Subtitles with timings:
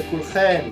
[0.00, 0.70] לכולכם.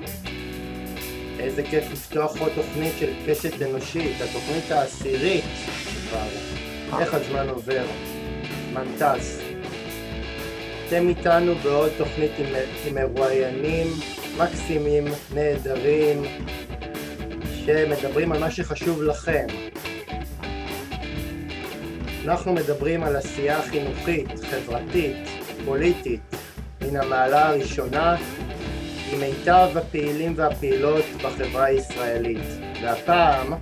[1.38, 5.44] איזה כיף לפתוח עוד תוכנית של קשת אנושית, התוכנית העשירית
[6.08, 6.28] כבר.
[7.00, 7.84] איך הזמן עובר,
[8.70, 9.40] זמן טס.
[10.88, 12.46] אתם איתנו בעוד תוכנית עם,
[12.86, 13.86] עם מרואיינים
[14.36, 15.04] מקסימים,
[15.34, 16.22] נהדרים,
[17.66, 19.46] שמדברים על מה שחשוב לכם.
[22.24, 25.16] אנחנו מדברים על עשייה חינוכית, חברתית,
[25.64, 26.20] פוליטית,
[26.82, 28.16] מן המעלה הראשונה,
[29.12, 32.46] עם מיטב הפעילים והפעילות בחברה הישראלית.
[32.82, 33.52] והפעם,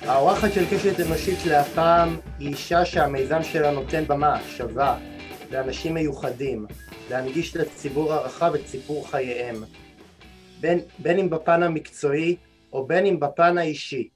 [0.00, 4.98] האורחת של קשת אנושית להפעם היא אישה שהמיזם שלה נותן במה שווה
[5.50, 6.66] לאנשים מיוחדים,
[7.10, 9.64] להנגיש לציבור הרחב את סיפור חייהם,
[10.60, 12.36] בין, בין אם בפן המקצועי
[12.72, 14.08] או בין אם בפן האישי,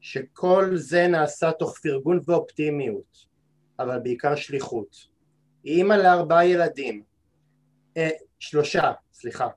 [0.00, 3.26] שכל זה נעשה תוך פרגון ואופטימיות,
[3.78, 4.96] אבל בעיקר שליחות.
[5.64, 7.02] היא אימא לארבעה ילדים,
[7.96, 8.10] אה,
[8.42, 9.48] שלושה, סליחה,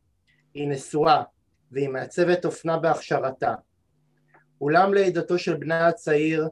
[0.54, 1.24] היא נשואה
[1.72, 3.56] והיא מעצבת אופנה בהכשרתה.
[4.62, 6.48] אולם לידתו של בנה הצעיר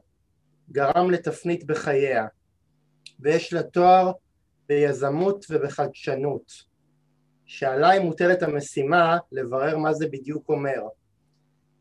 [0.70, 2.26] גרם לתפנית בחייה,
[3.20, 4.12] ויש לה תואר
[4.68, 6.52] ביזמות ובחדשנות,
[7.46, 10.82] שעליי מוטלת המשימה לברר מה זה בדיוק אומר.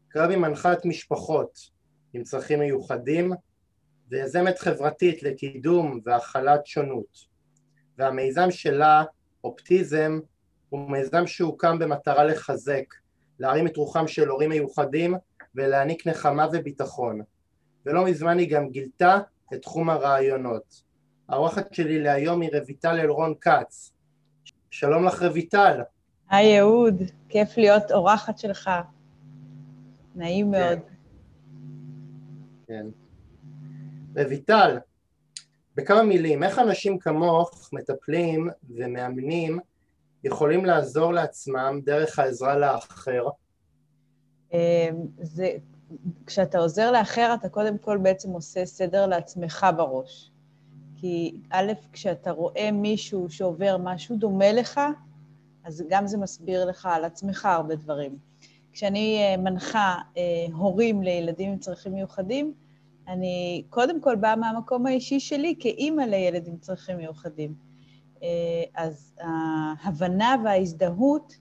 [0.07, 1.59] קרבי מנחת משפחות
[2.13, 3.33] עם צרכים מיוחדים
[4.09, 7.17] ויזמת חברתית לקידום והכלת שונות.
[7.97, 9.03] והמיזם שלה,
[9.43, 10.19] אופטיזם,
[10.73, 12.83] הוא מיזם שהוקם במטרה לחזק,
[13.39, 15.15] להרים את רוחם של הורים מיוחדים
[15.55, 17.21] ולהעניק נחמה וביטחון.
[17.85, 19.17] ולא מזמן היא גם גילתה
[19.53, 20.83] את תחום הרעיונות.
[21.29, 23.93] האורחת שלי להיום היא רויטל אלרון כץ.
[24.71, 25.81] שלום לך רויטל.
[26.29, 28.69] היי אהוד, כיף להיות אורחת שלך.
[30.15, 30.51] נעים כן.
[30.51, 30.79] מאוד.
[32.67, 32.85] כן.
[34.15, 34.77] רויטל,
[35.75, 39.59] בכמה מילים, איך אנשים כמוך מטפלים ומאמנים
[40.23, 43.23] יכולים לעזור לעצמם דרך העזרה לאחר?
[44.53, 44.57] אמ,
[45.21, 45.51] זה,
[46.25, 50.31] כשאתה עוזר לאחר, אתה קודם כל בעצם עושה סדר לעצמך בראש.
[50.95, 54.81] כי א', כשאתה רואה מישהו שעובר משהו דומה לך,
[55.63, 58.17] אז גם זה מסביר לך על עצמך הרבה דברים.
[58.73, 60.21] כשאני אה, מנחה אה,
[60.53, 62.53] הורים לילדים עם צרכים מיוחדים,
[63.07, 67.53] אני קודם כל באה מהמקום האישי שלי כאימא לילד עם צרכים מיוחדים.
[68.23, 71.33] אה, אז ההבנה וההזדהות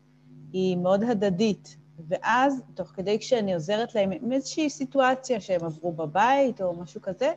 [0.52, 1.76] היא מאוד הדדית,
[2.08, 7.32] ואז, תוך כדי כשאני עוזרת להם עם איזושהי סיטואציה שהם עברו בבית או משהו כזה,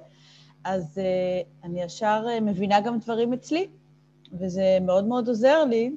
[0.63, 3.67] אז uh, אני ישר uh, מבינה גם דברים אצלי,
[4.39, 5.91] וזה מאוד מאוד עוזר לי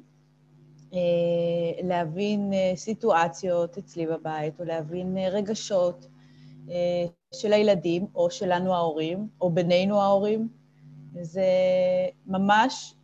[1.83, 6.07] להבין סיטואציות אצלי בבית, או להבין רגשות
[7.35, 10.49] של הילדים, או שלנו ההורים, או בינינו ההורים.
[11.23, 11.47] זה
[12.27, 12.95] ממש,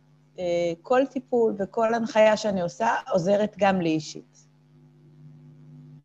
[0.81, 4.47] כל טיפול וכל הנחיה שאני עושה עוזרת גם לי אישית.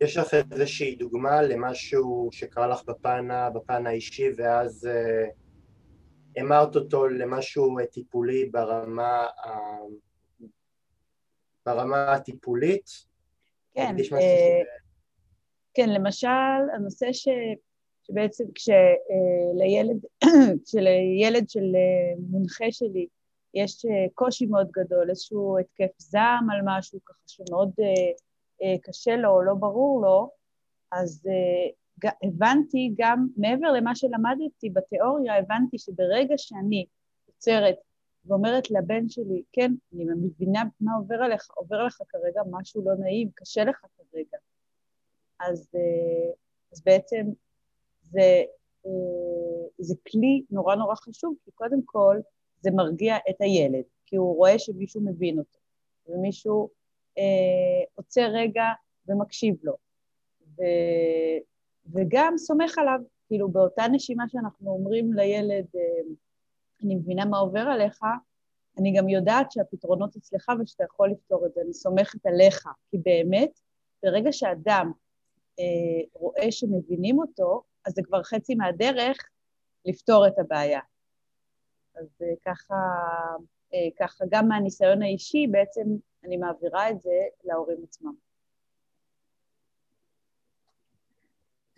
[0.00, 5.40] יש לך איזושהי דוגמה למשהו שקרה לך בפן, בפן האישי, ואז uh,
[6.36, 9.26] המרת אותו למשהו טיפולי ברמה,
[11.66, 12.90] ברמה הטיפולית?
[13.74, 14.60] כן, אה,
[15.74, 16.28] כן, למשל,
[16.74, 17.28] הנושא ש,
[18.02, 20.04] שבעצם כשלילד,
[20.64, 23.06] כשלילד של אה, מונחה שלי
[23.54, 27.70] יש אה, קושי מאוד גדול, איזשהו התקף זעם על משהו ככה שמאוד
[28.82, 30.30] קשה לו או לא ברור לו,
[30.92, 31.22] אז
[32.22, 36.86] הבנתי גם, מעבר למה שלמדתי בתיאוריה, הבנתי שברגע שאני
[37.26, 37.76] עוצרת
[38.24, 43.30] ואומרת לבן שלי, כן, אני מבינה מה עובר עליך, עובר לך כרגע משהו לא נעים,
[43.34, 44.38] קשה לך כרגע.
[45.40, 46.32] אז, אה,
[46.72, 47.26] אז בעצם
[48.02, 48.42] זה,
[48.86, 52.16] אה, זה כלי נורא נורא חשוב, כי קודם כל
[52.60, 55.58] זה מרגיע את הילד, כי הוא רואה שמישהו מבין אותו,
[56.08, 56.68] ומישהו
[57.18, 58.64] אה, עוצר רגע
[59.08, 59.74] ומקשיב לו.
[60.56, 60.62] ו,
[61.92, 66.12] וגם סומך עליו, כאילו באותה נשימה שאנחנו אומרים לילד, אה,
[66.84, 68.00] אני מבינה מה עובר עליך,
[68.78, 73.60] אני גם יודעת שהפתרונות אצלך ושאתה יכול לפתור את זה, אני סומכת עליך, כי באמת,
[74.02, 74.92] ברגע שאדם
[75.58, 75.64] אה,
[76.12, 79.16] רואה שמבינים אותו, אז זה כבר חצי מהדרך
[79.84, 80.80] לפתור את הבעיה.
[82.00, 82.74] אז אה, ככה,
[83.74, 85.82] אה, ככה גם מהניסיון האישי, בעצם
[86.24, 88.14] אני מעבירה את זה להורים עצמם.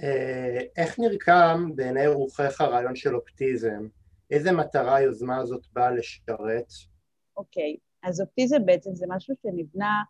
[0.02, 3.88] אה, איך נרקם בעיני רוחך הרעיון של אופטיזם?
[4.30, 6.72] איזה מטרה היוזמה הזאת באה לשרת?
[7.36, 8.08] אוקיי, okay.
[8.08, 10.02] אז אופטיזם בעצם זה משהו שנבנה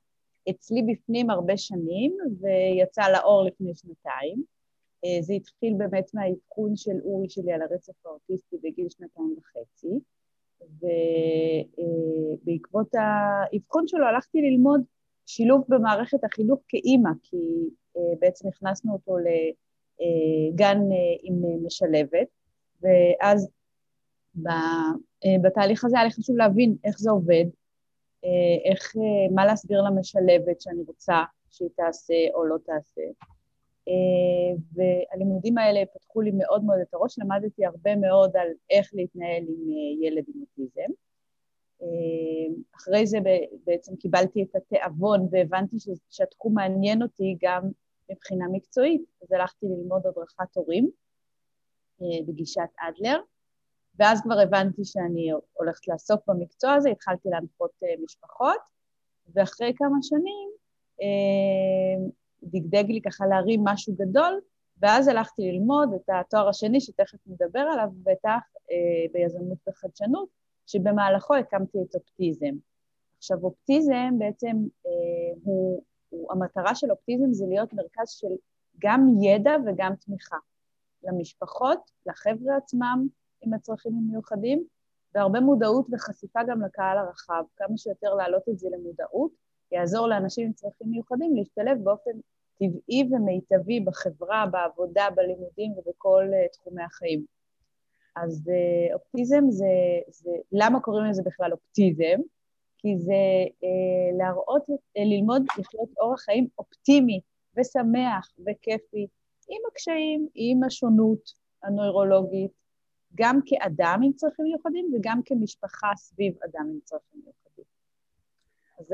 [0.51, 4.45] אצלי בפנים הרבה שנים ויצא לאור לפני שנתיים.
[5.05, 9.99] אה, זה התחיל באמת מהאבחון של אורי שלי על הרצף האוטיסטי בגיל שנתיים וחצי,
[12.45, 14.83] ובעקבות האבחון שלו הלכתי ללמוד
[15.27, 17.37] שילוב במערכת החינוך כאימא, כי
[17.97, 22.29] אה, בעצם הכנסנו אותו לגן אה, עם משלבת,
[22.83, 23.51] ואז
[25.43, 27.45] בתהליך הזה היה לי חשוב להבין איך זה עובד,
[28.65, 28.93] איך,
[29.35, 33.03] מה להסביר למשלבת שאני רוצה שהיא תעשה או לא תעשה.
[35.13, 39.71] והלימודים האלה פתחו לי מאוד מאוד את הראש, למדתי הרבה מאוד על איך להתנהל עם
[40.03, 40.93] ילד עם אוטיזם.
[41.83, 43.19] אה, אחרי זה
[43.65, 45.77] בעצם קיבלתי את התיאבון והבנתי
[46.11, 47.63] שהתחום מעניין אותי גם
[48.11, 50.91] מבחינה מקצועית, אז הלכתי ללמוד הדרכת הורים
[52.03, 53.21] אה, בגישת אדלר,
[53.99, 58.59] ואז כבר הבנתי שאני הולכת לעסוק במקצוע הזה, התחלתי להנחות אה, משפחות,
[59.35, 60.51] ואחרי כמה שנים
[62.43, 64.41] דגדג לי ככה להרים משהו גדול,
[64.83, 68.39] ואז הלכתי ללמוד את התואר השני, שתכף נדבר עליו, בטח
[69.13, 70.29] ביזמות וחדשנות,
[70.67, 72.55] שבמהלכו הקמתי את אופטיזם.
[73.19, 74.57] עכשיו, אופטיזם בעצם,
[74.87, 74.91] אה,
[75.45, 78.29] הוא, הוא, המטרה של אופטיזם זה להיות מרכז של
[78.79, 80.37] גם ידע וגם תמיכה
[81.03, 83.07] למשפחות, לחבר'ה עצמם
[83.43, 84.65] עם הצרכים המיוחדים,
[85.15, 87.45] והרבה מודעות וחשיפה גם לקהל הרחב.
[87.57, 89.33] כמה שיותר להעלות את זה למודעות,
[89.73, 92.11] יעזור לאנשים עם צרכים מיוחדים להשתלב באופן
[92.63, 97.25] טבעי ומיטבי בחברה, בעבודה, בלימודים ובכל uh, תחומי החיים.
[98.17, 99.67] אז אה, אופטיזם זה,
[100.09, 102.21] זה, למה קוראים לזה בכלל אופטיזם?
[102.79, 103.13] כי זה
[103.65, 107.21] אה, להראות, אה, ללמוד לחיות אורח חיים אופטימי
[107.57, 109.07] ושמח וכיפי,
[109.49, 111.33] עם הקשיים, עם השונות
[111.63, 112.51] הנוירולוגית,
[113.15, 117.42] גם כאדם עם צרכים מיוחדים וגם כמשפחה סביב אדם עם צרכים מיוחדים.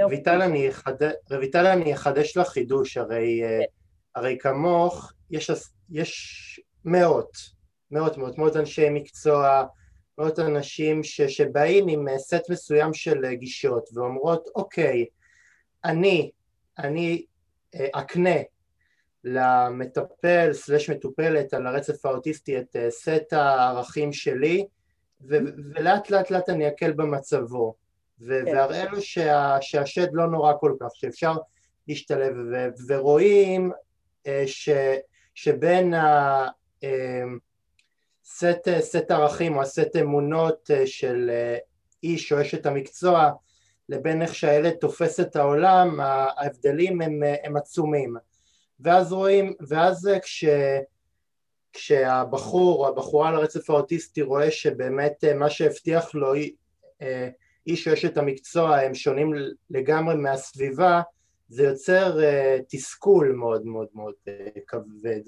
[0.02, 0.94] רויטל, אני, אחד...
[1.54, 3.64] אני אחדש לך חידוש, הרי, כן.
[4.14, 5.50] הרי כמוך יש,
[5.90, 7.32] יש מאות,
[7.90, 9.64] מאות מאות מאות אנשי מקצוע,
[10.18, 15.06] מאות אנשים ש, שבאים עם אה, סט מסוים של אה, גישות ואומרות אוקיי,
[15.84, 16.30] אני,
[16.78, 17.24] אני
[17.74, 18.36] אה, אקנה
[19.24, 24.66] למטפל סלש מטופלת על הרצף האוטיסטי את סט הערכים שלי
[25.20, 25.38] ו-
[25.74, 27.74] ולאט לאט לאט אני אקל במצבו
[28.18, 28.44] כן.
[28.46, 31.36] והראה לו שה- שהשד לא נורא כל כך, שאפשר
[31.88, 33.72] להשתלב ו- ורואים
[34.46, 34.68] ש-
[35.34, 36.48] שבין ה...
[38.30, 41.56] סט, סט ערכים או הסט אמונות אה, של אה,
[42.02, 43.30] איש או אשת המקצוע
[43.88, 48.16] לבין איך שהילד תופס את העולם, ההבדלים הם, אה, הם עצומים.
[48.80, 50.44] ואז רואים, ואז כש,
[51.72, 56.32] כשהבחור או הבחורה על הרצף האוטיסטי רואה שבאמת מה שהבטיח לו
[57.68, 59.32] איש או אשת המקצוע הם שונים
[59.70, 61.00] לגמרי מהסביבה,
[61.48, 62.18] זה יוצר
[62.68, 64.14] תסכול מאוד מאוד מאוד
[64.66, 65.22] כבד.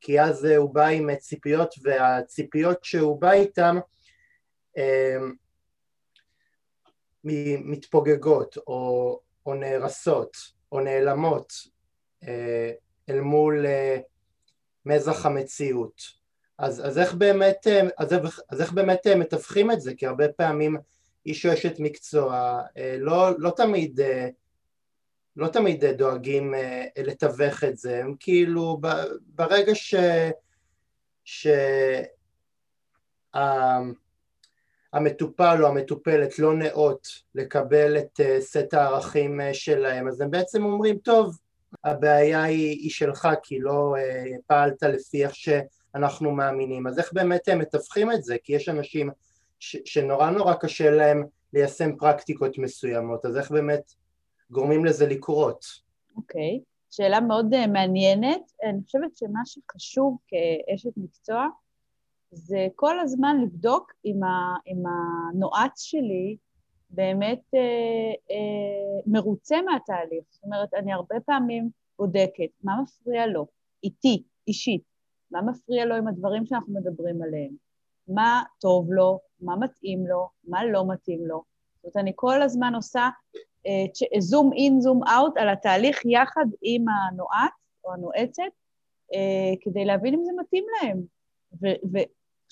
[0.00, 3.76] כי אז הוא בא עם ציפיות והציפיות שהוא בא איתן
[4.76, 5.34] אמ,
[7.64, 10.36] מתפוגגות או, או נהרסות
[10.72, 11.52] או נעלמות
[13.08, 13.66] אל מול
[14.86, 16.02] מזח המציאות.
[16.58, 17.66] אז, אז, איך באמת,
[17.98, 18.14] אז,
[18.48, 19.94] אז איך באמת מתווכים את זה?
[19.94, 20.76] כי הרבה פעמים
[21.26, 22.62] איש או אשת מקצוע
[22.98, 24.00] לא, לא תמיד
[25.36, 28.80] לא תמיד דואגים אה, לתווך את זה, הם כאילו
[29.26, 29.94] ברגע ש...
[31.24, 31.46] ש...
[34.92, 40.64] המטופל או המטופלת לא נאות לקבל את אה, סט הערכים אה, שלהם, אז הם בעצם
[40.64, 41.38] אומרים, טוב,
[41.84, 43.94] הבעיה היא, היא שלך כי לא
[44.46, 46.86] פעלת לפי איך שאנחנו מאמינים.
[46.86, 48.36] אז איך באמת הם מתווכים את זה?
[48.44, 49.10] כי יש אנשים
[49.62, 53.92] שנורא נורא קשה להם ליישם פרקטיקות מסוימות, אז איך באמת
[54.50, 55.64] גורמים לזה לקרות.
[56.16, 56.64] אוקיי, okay.
[56.90, 58.52] שאלה מאוד uh, מעניינת.
[58.62, 61.46] אני חושבת שמה שחשוב כאשת מקצוע
[62.30, 66.36] זה כל הזמן לבדוק אם, ה, אם הנועץ שלי
[66.90, 70.24] באמת uh, uh, מרוצה מהתהליך.
[70.30, 73.46] זאת אומרת, אני הרבה פעמים בודקת מה מפריע לו,
[73.84, 74.82] איתי, אישית,
[75.30, 77.50] מה מפריע לו עם הדברים שאנחנו מדברים עליהם,
[78.08, 81.42] מה טוב לו, מה מתאים לו, מה לא מתאים לו.
[81.74, 83.08] זאת אומרת, אני כל הזמן עושה
[84.18, 87.52] זום אין, זום אאוט על התהליך יחד עם הנועץ
[87.84, 88.42] או הנועצת,
[89.14, 91.02] אה, כדי להבין אם זה מתאים להם.
[91.62, 91.98] ו-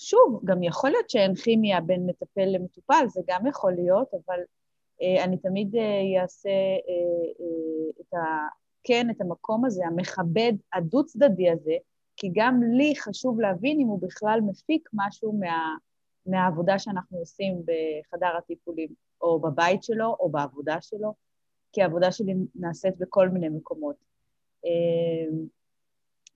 [0.01, 5.23] ושוב, גם יכול להיות שאין כימיה בין מטפל למטופל, זה גם יכול להיות, אבל uh,
[5.23, 8.47] אני תמיד uh, אעשה uh, uh, את ה...
[8.83, 11.73] כן, את המקום הזה, המכבד, הדו-צדדי הזה,
[12.17, 15.75] כי גם לי חשוב להבין אם הוא בכלל מפיק משהו מה,
[16.25, 18.89] מהעבודה שאנחנו עושים בחדר הטיפולים.
[19.21, 21.13] או בבית שלו, או בעבודה שלו,
[21.73, 23.95] כי העבודה שלי נעשית בכל מיני מקומות.
[24.65, 25.45] אמ,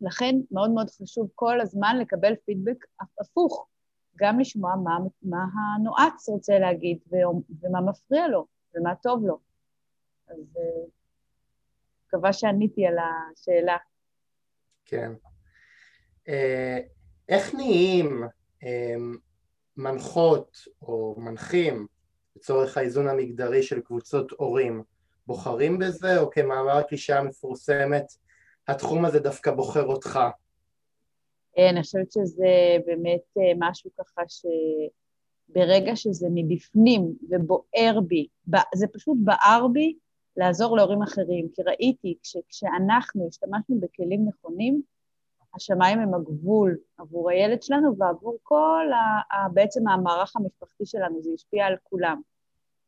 [0.01, 2.85] לכן מאוד מאוד חשוב כל הזמן לקבל פידבק
[3.19, 3.67] הפוך,
[4.15, 6.99] גם לשמוע מה, מה הנועץ רוצה להגיד
[7.61, 9.39] ומה מפריע לו ומה טוב לו.
[10.27, 10.57] אז...
[10.57, 10.85] אה,
[12.07, 13.77] מקווה שעניתי על השאלה.
[14.85, 15.11] כן.
[16.27, 16.79] אה,
[17.29, 18.23] איך נהיים
[18.63, 18.95] אה,
[19.77, 21.87] מנחות או מנחים
[22.35, 24.83] לצורך האיזון המגדרי של קבוצות הורים?
[25.27, 28.05] בוחרים בזה, או כמאמר הקלישאה המפורסמת,
[28.67, 30.19] התחום הזה דווקא בוחר אותך?
[31.57, 34.21] אה, אני חושבת שזה באמת משהו ככה
[35.49, 38.27] שברגע שזה מבפנים ובוער בי,
[38.75, 39.95] זה פשוט בער בי
[40.37, 44.81] לעזור להורים אחרים, כי ראיתי כש, כשאנחנו השתמשנו בכלים נכונים,
[45.55, 51.29] השמיים הם הגבול עבור הילד שלנו ועבור כל ה, ה, בעצם המערך המשפחתי שלנו, זה
[51.33, 52.21] השפיע על כולם.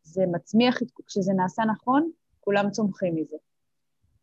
[0.03, 3.37] זה מצמיח, כשזה נעשה נכון, כולם צומחים מזה.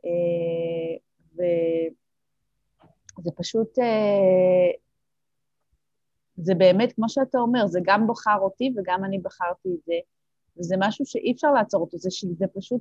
[0.05, 0.97] אה,
[1.35, 4.71] וזה פשוט, אה,
[6.37, 9.95] זה באמת, כמו שאתה אומר, זה גם בחר אותי וגם אני בחרתי את זה,
[10.59, 12.81] וזה משהו שאי אפשר לעצור אותו, זה שזה פשוט,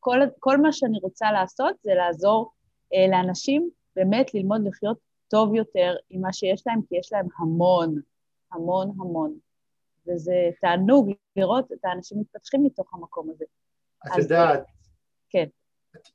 [0.00, 2.52] כל, כל מה שאני רוצה לעשות זה לעזור
[2.94, 4.98] אה, לאנשים באמת ללמוד לחיות
[5.28, 8.00] טוב יותר עם מה שיש להם, כי יש להם המון,
[8.52, 9.38] המון המון.
[10.06, 13.44] וזה תענוג לראות את האנשים מתפתחים מתוך המקום הזה.
[14.06, 14.64] את יודעת...
[15.30, 15.46] כן.
[15.96, 16.08] את,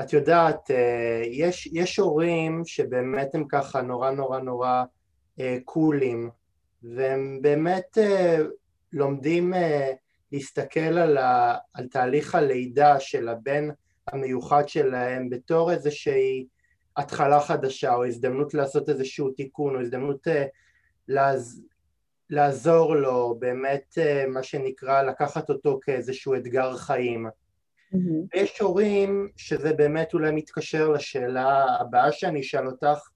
[0.00, 4.84] את יודעת, אה, יש, יש הורים שבאמת הם ככה נורא נורא נורא
[5.40, 6.30] אה, קולים,
[6.82, 8.36] והם באמת אה,
[8.92, 9.52] לומדים
[10.32, 13.68] להסתכל על, ה, על תהליך הלידה של הבן
[14.06, 16.46] המיוחד שלהם בתור איזושהי
[17.00, 20.30] התחלה חדשה או הזדמנות לעשות איזשהו תיקון או הזדמנות uh,
[21.08, 21.62] לעז,
[22.30, 27.26] לעזור לו באמת uh, מה שנקרא לקחת אותו כאיזשהו אתגר חיים.
[27.26, 27.98] Mm-hmm.
[28.34, 33.08] יש הורים שזה באמת אולי מתקשר לשאלה הבאה שאני אשאל אותך,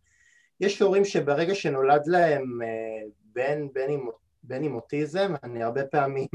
[0.60, 4.08] יש הורים שברגע שנולד להם uh, בן, בן עם
[4.46, 6.28] בין עם אוטיזם, אני הרבה פעמים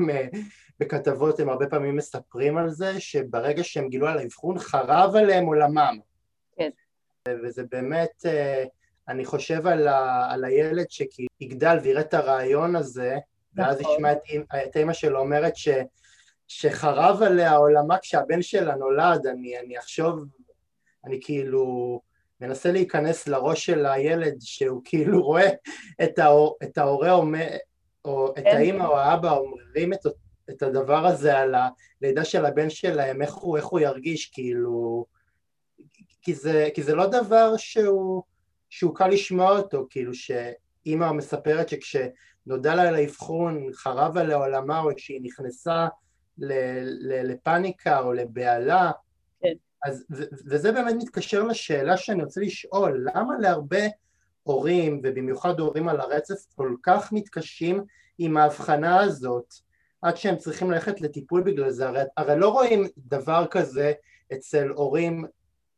[0.79, 5.99] בכתבות הם הרבה פעמים מספרים על זה שברגע שהם גילו על האבחון חרב עליהם עולמם.
[7.43, 8.63] וזה באמת, אה,
[9.07, 13.17] אני חושב על, ה, על הילד שיגדל ויראה את הרעיון הזה,
[13.55, 13.93] ואז נכון.
[13.93, 14.19] ישמע את,
[14.67, 15.69] את אימא שלו אומרת ש,
[16.47, 20.25] שחרב עליה עולמה כשהבן שלה נולד, אני, אני אחשוב,
[21.05, 22.01] אני כאילו
[22.41, 25.49] מנסה להיכנס לראש של הילד שהוא כאילו רואה
[26.03, 27.47] את, ההור, את ההורה אומר,
[28.05, 28.45] או את.
[28.45, 29.99] האימא או האבא אומרים את,
[30.49, 31.55] את הדבר הזה על
[32.01, 35.05] הלידה של הבן שלהם, איך הוא, איך הוא ירגיש, כאילו...
[36.21, 38.23] כי זה, כי זה לא דבר שהוא,
[38.69, 44.89] שהוא קל לשמוע אותו, כאילו שאימא מספרת שכשנודע לה על האבחון חרב עליה עולמה או
[44.97, 45.87] שהיא נכנסה
[46.37, 48.91] ל, ל, לפניקה או לבהלה,
[49.41, 49.53] כן.
[49.85, 53.83] אז, ו, וזה באמת מתקשר לשאלה שאני רוצה לשאול, למה להרבה
[54.43, 57.83] הורים, ובמיוחד הורים על הרצף, כל כך מתקשים
[58.17, 59.53] עם ההבחנה הזאת,
[60.01, 63.93] עד שהם צריכים ללכת לטיפול בגלל זה, הרי, הרי לא רואים דבר כזה
[64.33, 65.25] אצל הורים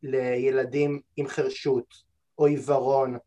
[0.04, 1.96] לילדים עם חרשות,
[2.38, 3.18] או עיוורון,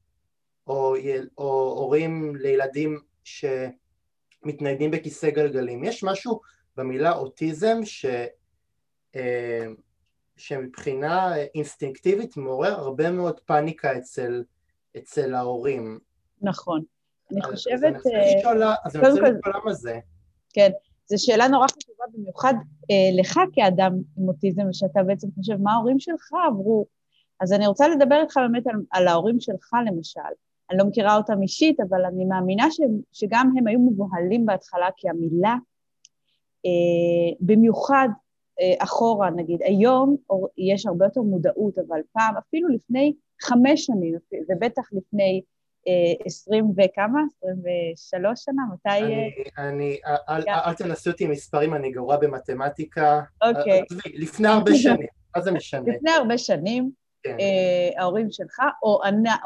[0.67, 0.97] או,
[1.39, 5.85] או הורים לילדים שמתניידים בכיסא גלגלים.
[5.85, 6.41] יש משהו
[6.77, 8.07] במילה אוטיזם ש,
[9.17, 9.67] אה,
[10.37, 14.43] שמבחינה אינסטינקטיבית מעורר הרבה מאוד פאניקה אצל
[14.97, 15.99] אצל ההורים.
[16.43, 16.83] נכון.
[17.33, 17.97] אני חושבת...
[18.85, 19.99] אז אני רוצה לשאול למה זה.
[20.53, 20.71] כן,
[21.07, 22.55] זו שאלה נורא חשובה במיוחד
[22.91, 26.87] אה, לך כאדם עם אוטיזם, ושאתה בעצם חושב מה ההורים שלך עברו.
[27.41, 30.21] אז אני רוצה לדבר איתך באמת על, על ההורים שלך למשל.
[30.71, 32.81] אני לא מכירה אותם אישית, אבל אני מאמינה ש,
[33.13, 35.57] שגם הם היו מבוהלים בהתחלה, כי המילה,
[36.67, 38.09] אה, במיוחד
[38.61, 40.17] אה, אחורה נגיד, היום
[40.59, 44.15] יש הרבה יותר מודעות, אבל פעם, אפילו לפני חמש שנים,
[44.49, 45.43] ובטח לפני
[46.25, 47.21] עשרים וכמה?
[47.37, 48.63] עשרים ושלוש שנה?
[48.75, 49.05] מתי...
[49.59, 49.99] אני,
[50.29, 53.21] אני, אל תנסו אותי עם מספרים, אני גרוע במתמטיקה.
[53.43, 53.83] אוקיי.
[54.15, 55.95] לפני הרבה שנים, מה זה משנה?
[55.95, 56.91] לפני הרבה שנים,
[57.23, 57.37] כן.
[57.41, 58.59] אה, ההורים שלך,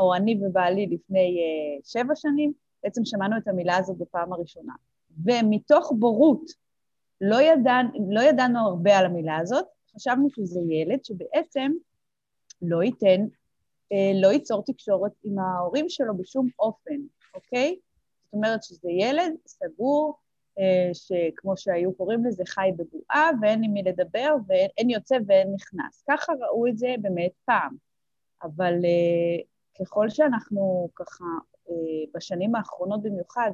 [0.01, 2.53] או אני, ובעלי לפני אה, שבע שנים,
[2.83, 4.73] בעצם שמענו את המילה הזאת בפעם הראשונה.
[5.25, 6.43] ומתוך בורות,
[7.21, 7.75] לא, ידע,
[8.11, 9.65] לא ידענו הרבה על המילה הזאת,
[9.97, 11.73] חשבנו שזה ילד שבעצם
[12.63, 13.38] לא ייתן אה,
[14.23, 16.97] לא ייצור תקשורת עם ההורים שלו בשום אופן,
[17.35, 17.79] אוקיי?
[18.25, 20.19] זאת אומרת שזה ילד סגור,
[20.59, 26.05] אה, שכמו שהיו קוראים לזה, חי בבועה, ואין עם מי לדבר, ואין יוצא ואין נכנס.
[26.11, 27.77] ככה ראו את זה באמת פעם.
[28.43, 29.43] אבל אה,
[29.81, 31.25] ככל שאנחנו ככה,
[32.15, 33.51] בשנים האחרונות במיוחד,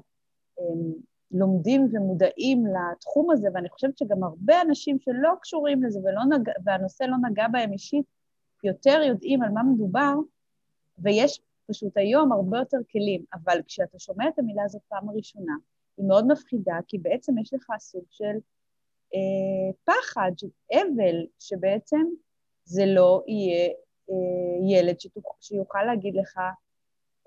[1.31, 6.49] לומדים ומודעים לתחום הזה, ואני חושבת שגם הרבה אנשים שלא קשורים לזה ולא נג...
[6.65, 8.05] והנושא לא נגע בהם אישית,
[8.65, 10.15] יותר יודעים על מה מדובר,
[10.99, 15.53] ויש פשוט היום הרבה יותר כלים, אבל כשאתה שומע את המילה הזאת פעם ראשונה,
[15.97, 18.37] היא מאוד מפחידה, כי בעצם יש לך סוג של
[19.15, 22.05] אה, פחד, של אבל, שבעצם
[22.65, 23.69] זה לא יהיה
[24.11, 25.37] אה, ילד שתוכ...
[25.41, 26.39] שיוכל להגיד לך,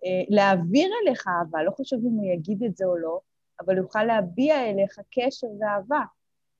[0.06, 3.20] אה, להעביר אליך אהבה, לא חשוב אם הוא יגיד את זה או לא,
[3.60, 6.02] אבל יוכל להביע אליך קשר ואהבה.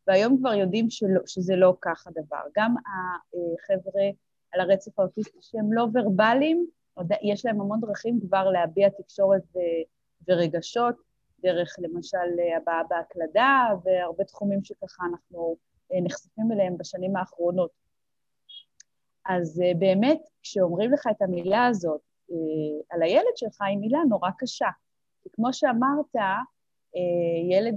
[0.08, 2.42] והיום כבר יודעים שלא, שזה לא כך הדבר.
[2.56, 4.04] גם החבר'ה
[4.52, 6.66] על הרצף האוטיסטי שהם לא ורבליים,
[7.22, 9.44] יש להם המון דרכים כבר להביע תקשורת
[10.28, 10.96] ורגשות,
[11.40, 12.18] דרך למשל
[12.58, 15.56] הבעה בהקלדה, והרבה תחומים שככה אנחנו
[15.94, 17.72] אה, נחשפים אליהם בשנים האחרונות.
[19.26, 22.02] אז אה, באמת, כשאומרים לך את המילה הזאת
[22.32, 22.36] אה,
[22.90, 24.70] על הילד שלך, היא מילה נורא קשה.
[25.24, 26.16] כי כמו שאמרת,
[27.52, 27.76] ילד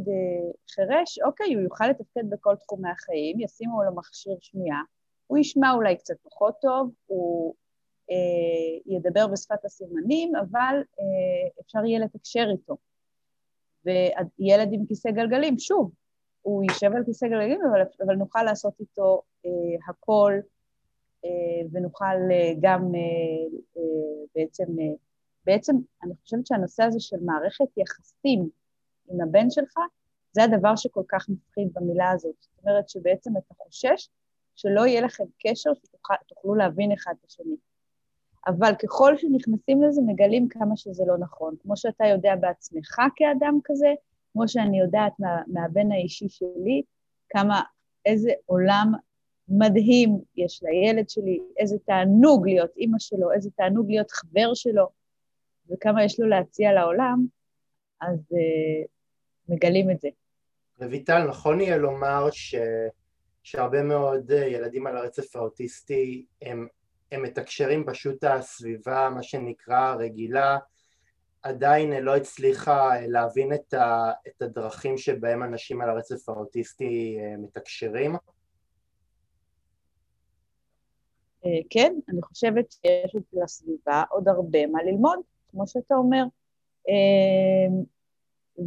[0.75, 4.83] חירש, אוקיי, הוא יוכל לתפקד בכל תחומי החיים, ישימו לו מכשיר שמיעה,
[5.31, 7.55] הוא ישמע אולי קצת פחות טוב, הוא
[8.11, 12.77] אה, ידבר בשפת הסימנים, אבל אה, אפשר יהיה לתקשר איתו.
[13.85, 15.91] וילד עם כיסא גלגלים, שוב,
[16.43, 19.51] הוא יישב על כיסא גלגלים, אבל, אבל נוכל לעשות איתו אה,
[19.89, 20.33] הכל,
[21.25, 21.31] אה,
[21.73, 24.95] ונוכל אה, גם אה, אה, בעצם, אה,
[25.47, 28.49] בעצם אני חושבת שהנושא הזה של מערכת יחסים
[29.11, 29.75] עם הבן שלך,
[30.33, 32.35] זה הדבר שכל כך מפחיד במילה הזאת.
[32.41, 34.09] זאת אומרת שבעצם אתה חושש
[34.61, 37.57] שלא יהיה לכם קשר שתוכלו להבין אחד את השני.
[38.47, 41.55] אבל ככל שנכנסים לזה, מגלים כמה שזה לא נכון.
[41.62, 43.88] כמו שאתה יודע בעצמך כאדם כזה,
[44.33, 46.83] כמו שאני יודעת מה, מהבן האישי שלי,
[47.29, 47.62] כמה,
[48.07, 48.93] איזה עולם
[49.49, 54.88] מדהים יש לילד שלי, איזה תענוג להיות אימא שלו, איזה תענוג להיות חבר שלו,
[55.71, 57.26] וכמה יש לו להציע לעולם,
[58.00, 58.88] אז uh,
[59.49, 60.09] מגלים את זה.
[60.81, 62.55] רויטל, נכון יהיה לומר ש...
[63.50, 66.69] שהרבה מאוד אה, ילדים על הרצף האוטיסטי הם,
[67.12, 70.59] הם מתקשרים פשוט הסביבה, מה שנקרא רגילה,
[71.42, 77.36] עדיין לא הצליחה אה, להבין את, ה, את הדרכים שבהם אנשים על הרצף האוטיסטי אה,
[77.36, 78.17] מתקשרים?
[81.71, 85.19] כן, אני חושבת שיש לסביבה עוד הרבה מה ללמוד,
[85.50, 86.25] כמו שאתה אומר.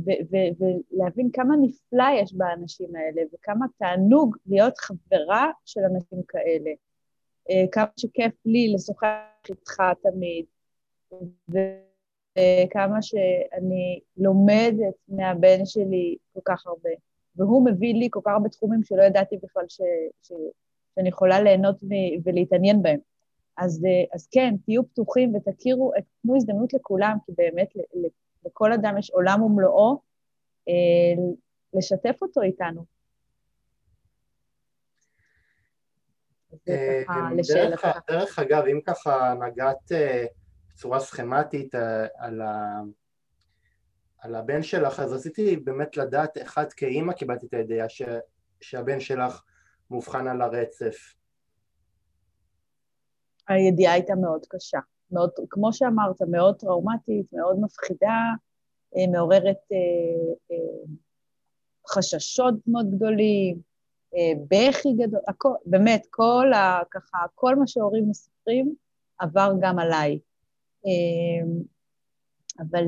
[0.01, 6.71] ולהבין כמה נפלא יש באנשים האלה, וכמה תענוג להיות חברה של אנשים כאלה.
[7.49, 9.07] אה, כמה שכיף לי לשוחח
[9.49, 10.45] איתך תמיד,
[11.49, 16.89] וכמה שאני לומדת מהבן שלי כל כך הרבה.
[17.35, 19.81] והוא מביא לי כל כך הרבה תחומים שלא ידעתי בכלל ש,
[20.21, 20.31] ש,
[20.95, 21.75] שאני יכולה ליהנות
[22.23, 22.99] ולהתעניין בהם.
[23.57, 27.69] אז, אה, אז כן, תהיו פתוחים ותכירו, תנו הזדמנות לכולם, כי באמת
[28.45, 30.01] לכל אדם יש עולם ומלואו,
[30.67, 31.23] אה,
[31.73, 32.85] לשתף אותו איתנו.
[36.69, 37.03] אה,
[37.53, 40.25] דרך, דרך אגב, אם ככה נגעת אה,
[40.69, 41.75] בצורה סכמטית
[42.17, 42.81] על, ה,
[44.17, 47.87] על הבן שלך, אז רציתי באמת לדעת את כאימא קיבלת את הידיעה
[48.61, 49.43] שהבן שלך
[49.91, 51.13] מאובחן על הרצף.
[53.47, 54.79] הידיעה הייתה מאוד קשה.
[55.13, 58.21] מאוד, כמו שאמרת, מאוד טראומטית, מאוד מפחידה,
[58.97, 60.95] אה, מעוררת אה, אה,
[61.89, 63.73] חששות מאוד גדולים,
[64.47, 66.81] בכי גדול, הכל, באמת, כל ה...
[66.91, 68.75] ככה, כל מה שהורים מספרים
[69.19, 70.19] עבר גם עליי.
[72.59, 72.83] אבל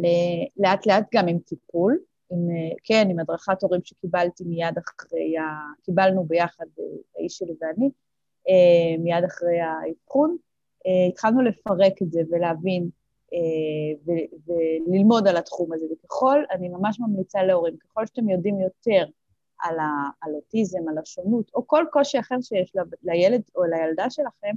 [0.58, 2.00] לאט לאט גם עם טיפול,
[2.32, 2.40] עם,
[2.84, 5.44] כן, עם הדרכת הורים שקיבלתי מיד אחרי ה...
[5.84, 6.66] קיבלנו ביחד,
[7.16, 7.90] האיש שלי ואני,
[9.00, 10.38] מיד אחרי האבחון,
[11.10, 12.90] התחלנו לפרק את זה ולהבין
[13.34, 14.14] אה,
[14.88, 19.06] וללמוד על התחום הזה, וככל, אני ממש ממליצה להורים, ככל שאתם יודעים יותר
[19.60, 24.56] על, ה, על אוטיזם, על השונות, או כל קושי אחר שיש לילד או לילדה שלכם,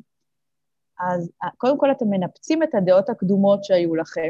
[1.01, 4.29] אז אה, קודם כל אתם מנפצים את הדעות הקדומות שהיו לכם,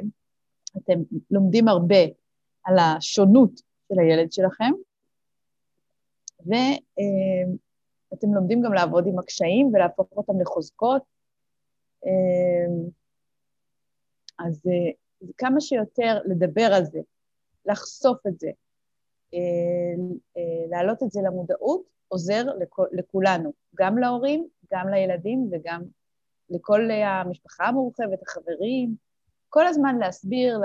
[0.77, 2.05] אתם לומדים הרבה
[2.65, 4.71] על השונות של הילד שלכם,
[6.47, 11.03] ואתם לומדים גם לעבוד עם הקשיים ולהפוך אותם לחוזקות,
[14.39, 14.93] אז אה,
[15.39, 17.01] כמה שיותר לדבר על זה,
[17.67, 18.51] לחשוף את זה,
[19.35, 19.39] אה,
[20.37, 22.45] אה, להעלות את זה למודעות, עוזר
[22.93, 25.83] לכולנו, גם להורים, גם לילדים וגם
[26.51, 28.95] לכל המשפחה המורחבת, החברים,
[29.49, 30.61] כל הזמן להסביר,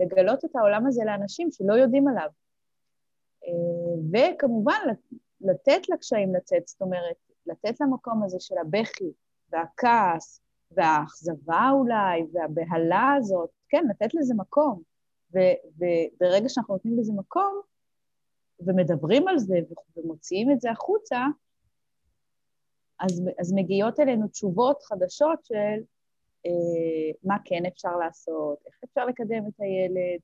[0.00, 2.28] לגלות את העולם הזה לאנשים שלא יודעים עליו.
[4.12, 4.80] וכמובן,
[5.40, 9.12] לתת לקשיים לצאת, זאת אומרת, לתת למקום הזה של הבכי,
[9.52, 14.82] והכעס, והאכזבה אולי, והבהלה הזאת, כן, לתת לזה מקום.
[15.30, 17.60] וברגע שאנחנו נותנים לזה מקום,
[18.60, 19.58] ומדברים על זה
[19.96, 21.24] ומוציאים את זה החוצה,
[23.00, 25.80] אז, אז מגיעות אלינו תשובות חדשות של
[26.46, 30.20] אה, מה כן אפשר לעשות, איך אפשר לקדם את הילד,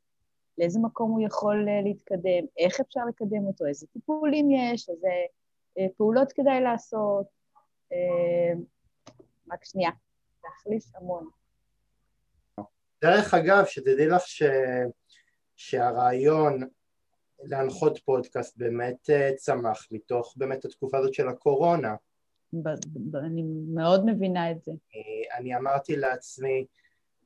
[0.58, 5.08] לאיזה מקום הוא יכול אה, להתקדם, איך אפשר לקדם אותו, איזה טיפולים יש, איזה
[5.78, 7.26] אה, פעולות כדאי לעשות,
[7.92, 8.52] אה,
[9.52, 9.90] רק שנייה,
[10.44, 11.28] להחליף המון.
[13.02, 14.42] דרך אגב, שתדעי לך ש...
[15.56, 16.60] שהרעיון
[17.42, 21.94] להנחות פודקאסט באמת אה, צמח מתוך באמת התקופה הזאת של הקורונה.
[23.14, 23.42] אני
[23.74, 24.72] מאוד מבינה את זה.
[25.38, 26.66] אני אמרתי לעצמי,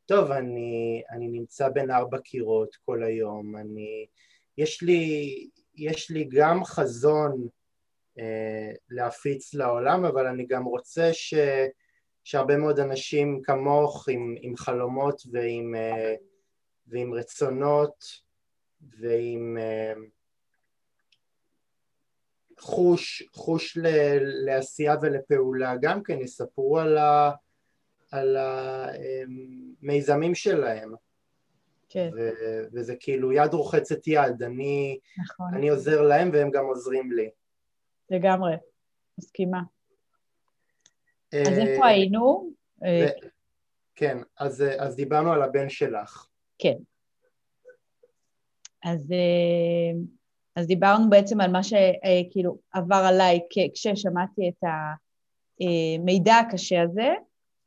[0.06, 4.06] טוב, אני, אני נמצא בין ארבע קירות כל היום, אני,
[4.58, 7.48] יש לי, יש לי גם חזון
[8.18, 11.34] אה, להפיץ לעולם, אבל אני גם רוצה ש,
[12.26, 16.14] שהרבה מאוד אנשים כמוך עם, עם חלומות ועם, אה,
[16.86, 18.04] ועם רצונות
[18.80, 19.92] ועם אה,
[22.60, 23.86] חוש, חוש ל,
[24.44, 27.32] לעשייה ולפעולה גם כן יספרו על, ה,
[28.10, 28.36] על
[29.82, 30.94] המיזמים שלהם.
[31.88, 32.10] כן.
[32.16, 35.54] ו- וזה כאילו יד רוחצת יד, אני, נכון.
[35.54, 37.30] אני עוזר להם והם גם עוזרים לי.
[38.10, 38.54] לגמרי,
[39.18, 39.75] מסכימה.
[41.40, 42.50] אז איפה אה, היינו?
[42.84, 43.08] אה,
[43.94, 46.26] כן, אז, אז דיברנו על הבן שלך.
[46.58, 46.76] כן.
[48.84, 49.98] אז, אה,
[50.56, 53.40] אז דיברנו בעצם על מה שכאילו עבר עליי
[53.74, 54.64] כששמעתי את
[55.60, 57.08] המידע הקשה הזה,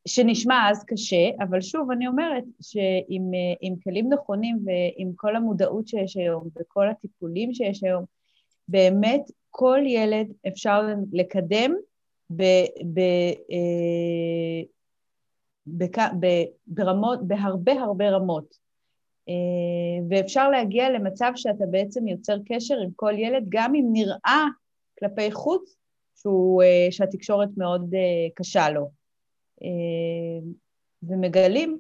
[0.08, 6.49] שנשמע אז קשה, אבל שוב, אני אומרת שעם כלים נכונים ועם כל המודעות שיש היום
[6.60, 8.05] וכל הטיפולים שיש היום,
[8.67, 10.82] באמת כל ילד אפשר
[11.13, 11.73] לקדם
[12.30, 12.44] ב,
[12.94, 13.00] ב,
[13.52, 14.62] אה,
[16.20, 16.26] ב,
[16.68, 18.56] ברמות, בהרבה הרבה רמות.
[19.30, 19.34] אה,
[20.10, 24.46] ואפשר להגיע למצב שאתה בעצם יוצר קשר עם כל ילד, גם אם נראה
[25.00, 25.76] כלפי חוץ
[26.15, 27.94] שהוא, אה, שהתקשורת מאוד
[28.36, 28.89] קשה לו.
[31.04, 31.80] ומגלים,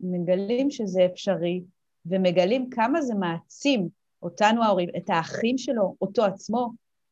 [0.00, 1.62] מגלים שזה אפשרי,
[2.06, 3.88] ומגלים כמה זה מעצים
[4.22, 6.70] אותנו ההורים, את האחים שלו, אותו עצמו,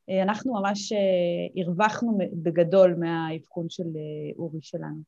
[0.08, 5.02] אנחנו ממש אה, הרווחנו בגדול מהאבחון של אה, אורי שלנו.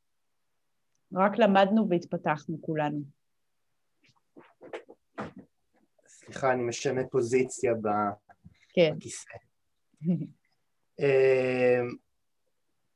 [1.14, 3.00] רק למדנו והתפתחנו כולנו.
[6.06, 7.74] סליחה, אני משנה פוזיציה
[8.68, 8.94] כן.
[8.96, 9.30] בכיסא.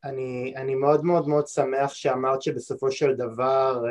[0.04, 3.84] אני, אני מאוד מאוד מאוד שמח שאמרת שבסופו של דבר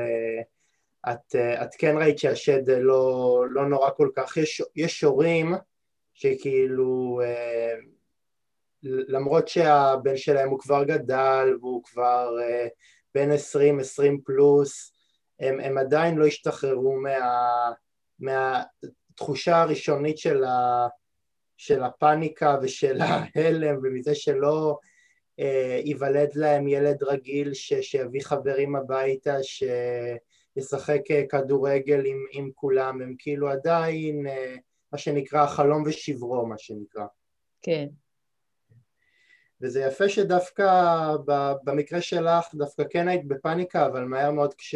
[1.12, 5.54] את, את כן ראית שהשד לא, לא נורא כל כך, יש, יש הורים
[6.14, 7.22] שכאילו
[8.84, 12.70] למרות שהבן שלהם הוא כבר גדל והוא כבר uh,
[13.16, 14.94] בין עשרים, עשרים פלוס,
[15.40, 17.72] הם, הם עדיין לא השתחררו מה,
[18.20, 20.88] מהתחושה הראשונית של, ה,
[21.58, 24.78] של הפאניקה ושל ההלם ומזה שלא
[25.42, 25.44] uh,
[25.86, 33.16] ייוולד להם ילד רגיל ש, שיביא חברים הביתה, שישחק uh, כדורגל עם, עם כולם, הם
[33.20, 34.60] כאילו עדיין uh,
[34.92, 37.06] מה שנקרא חלום ושברו מה שנקרא.
[37.62, 37.88] כן.
[39.64, 41.16] וזה יפה שדווקא
[41.64, 44.76] במקרה שלך דווקא כן היית בפאניקה, אבל מהר מאוד כש,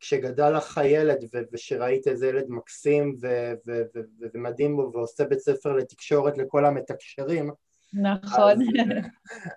[0.00, 1.18] כשגדל לך הילד
[1.52, 4.00] ושראית איזה ילד מקסים ו, ו, ו,
[4.34, 7.50] ומדהים בו ועושה בית ספר לתקשורת לכל המתקשרים,
[7.92, 8.52] נכון.
[8.52, 8.58] אז,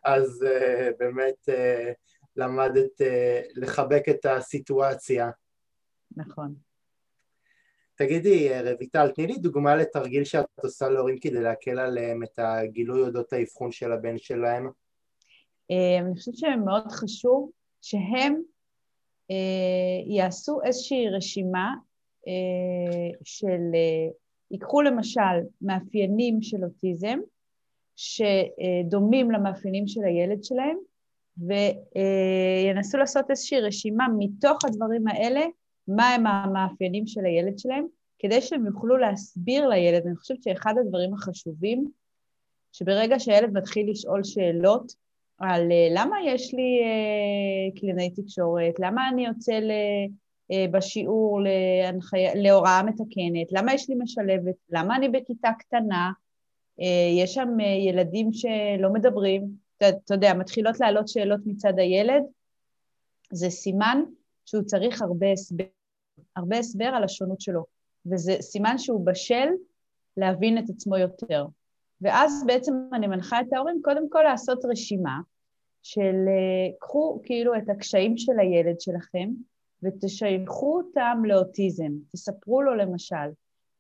[0.04, 1.94] אז uh, באמת uh,
[2.36, 5.30] למדת uh, לחבק את הסיטואציה.
[6.16, 6.71] נכון.
[8.06, 13.34] תגידי, רויטל, תני לי דוגמה לתרגיל שאת עושה להורים כדי להקל עליהם את הגילוי אודות
[13.34, 14.70] האבחון של הבן שלהם.
[15.72, 18.42] אה, אני חושבת שמאוד חשוב שהם
[19.32, 21.74] אה, יעשו איזושהי רשימה
[22.28, 23.62] אה, של,
[24.52, 27.20] ייקחו למשל מאפיינים של אוטיזם,
[27.96, 30.78] שדומים למאפיינים של הילד שלהם,
[31.38, 35.42] וינסו לעשות איזושהי רשימה מתוך הדברים האלה,
[35.88, 37.86] מהם המאפיינים של הילד שלהם,
[38.20, 40.06] כדי שהם יוכלו להסביר לילד.
[40.06, 41.88] אני חושבת שאחד הדברים החשובים,
[42.72, 44.94] שברגע שהילד מתחיל לשאול שאלות
[45.38, 49.72] על אה, למה יש לי אה, קלינאי תקשורת, למה אני יוצא ל...
[50.52, 52.26] אה, בשיעור להנחי...
[52.36, 56.12] להוראה מתקנת, למה יש לי משלבת, למה אני בכיתה קטנה,
[57.17, 62.24] יש שם ילדים שלא מדברים, אתה יודע, מתחילות לעלות שאלות מצד הילד,
[63.32, 64.02] זה סימן
[64.46, 65.64] שהוא צריך הרבה הסבר,
[66.36, 67.66] הרבה הסבר על השונות שלו,
[68.06, 69.48] וזה סימן שהוא בשל
[70.18, 71.46] להבין את עצמו יותר.
[72.02, 75.20] ואז בעצם אני מנחה את ההורים קודם כל לעשות רשימה
[75.84, 79.30] של אה, קחו כאילו את הקשיים של הילד שלכם
[79.84, 81.92] ותשייכו אותם לאוטיזם.
[82.12, 83.30] תספרו לו למשל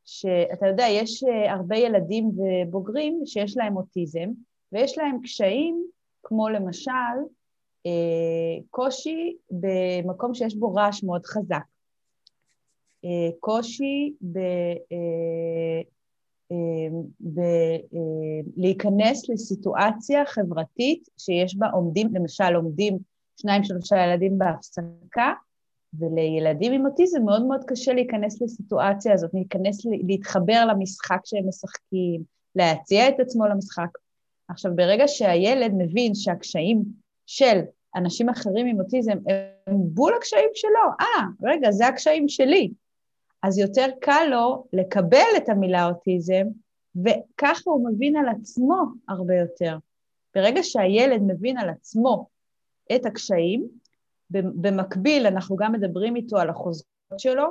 [0.05, 4.29] שאתה יודע, יש אה, הרבה ילדים ובוגרים שיש להם אוטיזם
[4.71, 5.85] ויש להם קשיים
[6.23, 6.91] כמו למשל
[8.69, 11.63] קושי במקום שיש בו רעש מאוד חזק,
[13.05, 14.39] אה, קושי ב,
[18.57, 22.97] ולהיכנס לסיטואציה חברתית שיש בה עומדים, למשל עומדים
[23.41, 25.33] שניים שלושה ילדים בהפסקה,
[25.99, 32.23] ולילדים עם אוטיזם מאוד מאוד קשה להיכנס לסיטואציה הזאת, להיכנס, להתחבר למשחק שהם משחקים,
[32.55, 33.89] להציע את עצמו למשחק.
[34.47, 36.83] עכשיו, ברגע שהילד מבין שהקשיים
[37.33, 37.59] של
[37.95, 39.17] אנשים אחרים עם אוטיזם
[39.67, 42.71] הם בול הקשיים שלו, אה, רגע, זה הקשיים שלי.
[43.43, 46.43] אז יותר קל לו לקבל את המילה אוטיזם,
[46.95, 49.77] וככה הוא מבין על עצמו הרבה יותר.
[50.35, 52.27] ברגע שהילד מבין על עצמו
[52.95, 53.67] את הקשיים,
[54.31, 57.45] במקביל אנחנו גם מדברים איתו על החוזקות שלו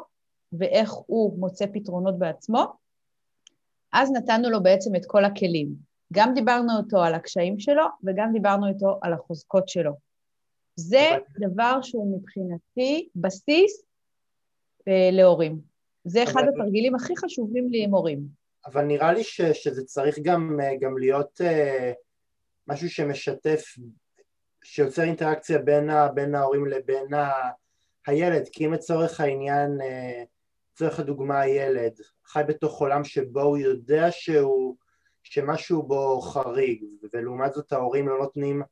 [0.53, 2.65] ואיך הוא מוצא פתרונות בעצמו,
[3.93, 5.90] אז נתנו לו בעצם את כל הכלים.
[6.13, 9.93] גם דיברנו איתו על הקשיים שלו וגם דיברנו איתו על החוזקות שלו.
[10.77, 13.83] זה דבר שהוא מבחינתי בסיס
[14.89, 15.61] אה, להורים.
[16.05, 18.21] זה אחד התרגילים הכי חשובים לי עם הורים.
[18.67, 21.95] אבל נראה לי ש, שזה צריך גם, אה, גם להיות uh,
[22.67, 23.65] משהו שמשתף
[24.65, 27.31] שיוצר אינטראקציה בין, ה, בין ההורים לבין ה,
[28.07, 29.79] הילד, כי אם לצורך העניין,
[30.75, 31.93] לצורך הדוגמה הילד
[32.27, 34.77] חי בתוך עולם שבו הוא יודע שהוא,
[35.23, 38.63] שמשהו בו חריג, ולעומת זאת ההורים לא נותנים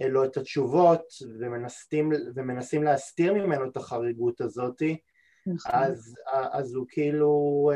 [0.00, 1.06] לו את התשובות
[1.40, 4.82] ומנסים, ומנסים להסתיר ממנו את החריגות הזאת,
[5.46, 5.72] נכון.
[5.74, 6.14] אז,
[6.52, 7.70] אז הוא כאילו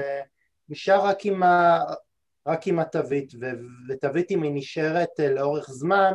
[0.68, 1.80] נשאר רק עם, ה,
[2.46, 3.32] רק עם התווית,
[3.88, 6.12] ותווית אם היא נשארת לאורך זמן,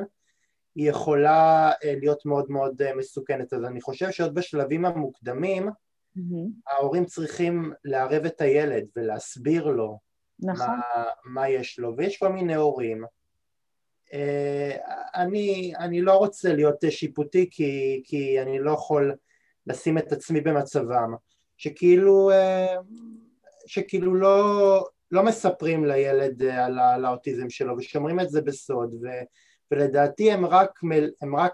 [0.75, 3.53] היא יכולה אה, להיות מאוד מאוד אה, מסוכנת.
[3.53, 6.71] אז אני חושב שעוד בשלבים המוקדמים, mm-hmm.
[6.71, 9.99] ההורים צריכים לערב את הילד ולהסביר לו
[10.39, 10.67] נכון.
[10.67, 13.04] מה, מה יש לו, ויש כל מיני הורים.
[14.13, 14.78] אה,
[15.15, 19.15] אני, אני לא רוצה להיות שיפוטי כי, כי אני לא יכול
[19.67, 21.13] לשים את עצמי במצבם,
[21.58, 22.32] שכאילו,
[23.65, 29.08] שכאילו לא, לא מספרים לילד על האוטיזם שלו ושומרים את זה בסוד, ו,
[29.71, 30.80] ולדעתי הם רק,
[31.21, 31.54] הם רק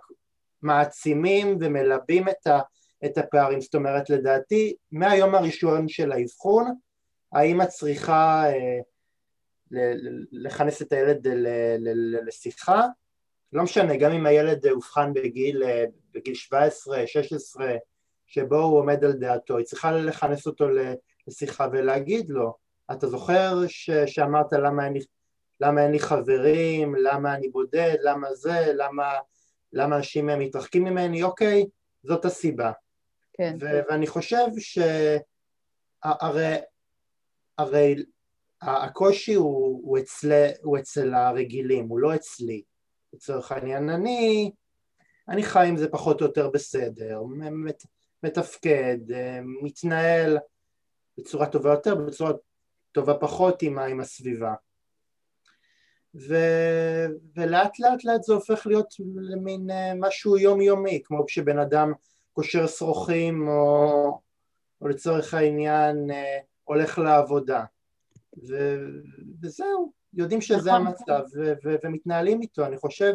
[0.62, 2.60] מעצימים ומלבים את, ה,
[3.06, 6.74] את הפערים, זאת אומרת לדעתי מהיום הראשון של האבחון
[7.34, 8.80] האמא צריכה אה,
[10.32, 11.28] לכנס את הילד
[12.28, 12.86] לשיחה,
[13.54, 17.76] לא משנה, גם אם הילד אובחן בגיל, אה, בגיל 17, 16,
[18.26, 20.65] שבו הוא עומד על דעתו, היא צריכה לכנס אותו
[21.28, 22.58] לשיחה ולהגיד לו,
[22.91, 25.00] אתה זוכר ש, שאמרת למה אני
[25.62, 29.13] למה אין לי חברים, למה אני בודד, למה זה, למה,
[29.74, 31.65] למה אנשים מתרחקים ממני, אוקיי,
[32.04, 32.72] זאת הסיבה.
[33.34, 33.58] כן.
[33.62, 34.46] ו- ואני חושב
[36.04, 36.56] שהרי
[37.57, 37.95] הרי
[38.61, 42.63] הקושי הוא, הוא, אצל, הוא אצל הרגילים, הוא לא אצלי.
[43.13, 44.51] לצורך העניין, אני,
[45.29, 47.83] אני חי עם זה פחות או יותר בסדר, מת,
[48.23, 48.97] מתפקד,
[49.61, 50.37] מתנהל
[51.17, 52.33] בצורה טובה יותר, בצורה
[52.91, 54.53] טובה פחות עם, עם הסביבה.
[56.15, 56.35] ו...
[57.35, 61.93] ולאט לאט לאט זה הופך להיות למין אה, משהו יומיומי, כמו כשבן אדם
[62.33, 64.19] קושר שרוכים או,
[64.81, 66.39] או לצורך העניין אה,
[66.73, 67.63] הולך לעבודה.
[68.47, 68.77] ו...
[69.41, 70.88] וזהו, יודעים שזה נכון.
[70.88, 71.53] המצב ו...
[71.63, 71.75] ו...
[71.84, 73.13] ומתנהלים איתו, אני חושב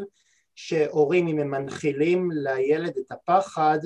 [0.55, 3.79] שהורים אם הם מנחילים לילד את הפחד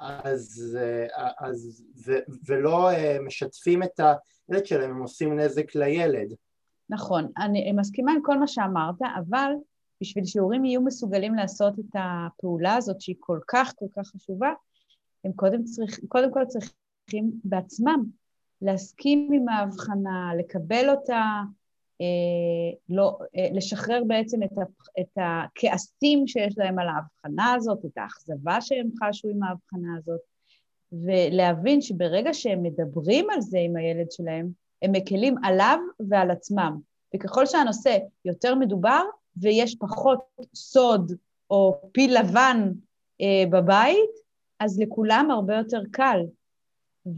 [0.00, 2.12] אז, אה, אז ו...
[2.46, 2.90] ולא
[3.26, 4.00] משתפים את
[4.48, 6.34] הילד שלהם, הם עושים נזק לילד.
[6.90, 9.52] נכון, אני מסכימה עם כל מה שאמרת, אבל
[10.00, 14.52] בשביל שהורים יהיו מסוגלים לעשות את הפעולה הזאת שהיא כל כך כל כך חשובה,
[15.24, 18.04] הם קודם, צריך, קודם כל צריכים בעצמם
[18.62, 21.22] להסכים עם ההבחנה, לקבל אותה,
[22.00, 24.62] אה, לא, אה, לשחרר בעצם את, ה,
[25.00, 30.20] את הכעסים שיש להם על ההבחנה הזאת, את האכזבה שהם חשו עם ההבחנה הזאת,
[30.92, 34.48] ולהבין שברגע שהם מדברים על זה עם הילד שלהם,
[34.82, 36.78] הם מקלים עליו ועל עצמם.
[37.14, 39.02] וככל שהנושא יותר מדובר
[39.36, 40.18] ויש פחות
[40.54, 41.12] סוד
[41.50, 42.72] או פיל לבן
[43.20, 44.10] אה, בבית,
[44.60, 46.20] אז לכולם הרבה יותר קל.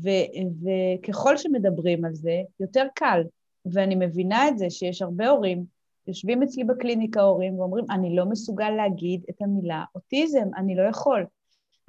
[0.02, 0.30] ו-
[0.62, 3.22] וככל שמדברים על זה, יותר קל.
[3.66, 5.64] ואני מבינה את זה שיש הרבה הורים,
[6.06, 11.26] יושבים אצלי בקליניקה הורים ואומרים, אני לא מסוגל להגיד את המילה אוטיזם, אני לא יכול.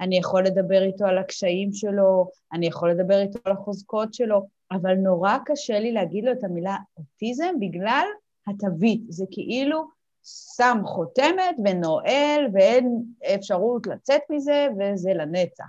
[0.00, 4.94] אני יכול לדבר איתו על הקשיים שלו, אני יכול לדבר איתו על החוזקות שלו, אבל
[4.94, 8.06] נורא קשה לי להגיד לו את המילה אוטיזם בגלל
[8.46, 9.00] התווית.
[9.08, 9.84] זה כאילו
[10.56, 13.02] שם חותמת ונועל ואין
[13.34, 15.64] אפשרות לצאת מזה וזה לנצח.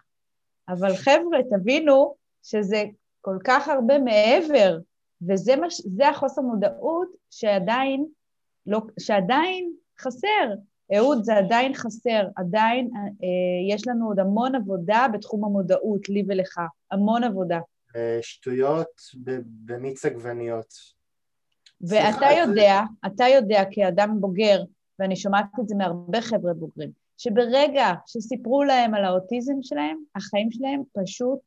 [0.69, 2.84] אבל חבר'ה, תבינו שזה
[3.21, 4.79] כל כך הרבה מעבר,
[5.27, 8.06] וזה מש, החוסר מודעות שעדיין,
[8.67, 10.53] לא, שעדיין חסר.
[10.97, 16.60] אהוד, זה עדיין חסר, עדיין אה, יש לנו עוד המון עבודה בתחום המודעות, לי ולך,
[16.91, 17.60] המון עבודה.
[18.21, 19.01] שטויות
[19.65, 20.73] במיץ עגבניות.
[21.82, 24.63] ואתה יודע, אתה יודע כאדם בוגר,
[24.99, 30.82] ואני שומעת את זה מהרבה חבר'ה בוגרים, שברגע שסיפרו להם על האוטיזם שלהם, החיים שלהם
[30.93, 31.39] פשוט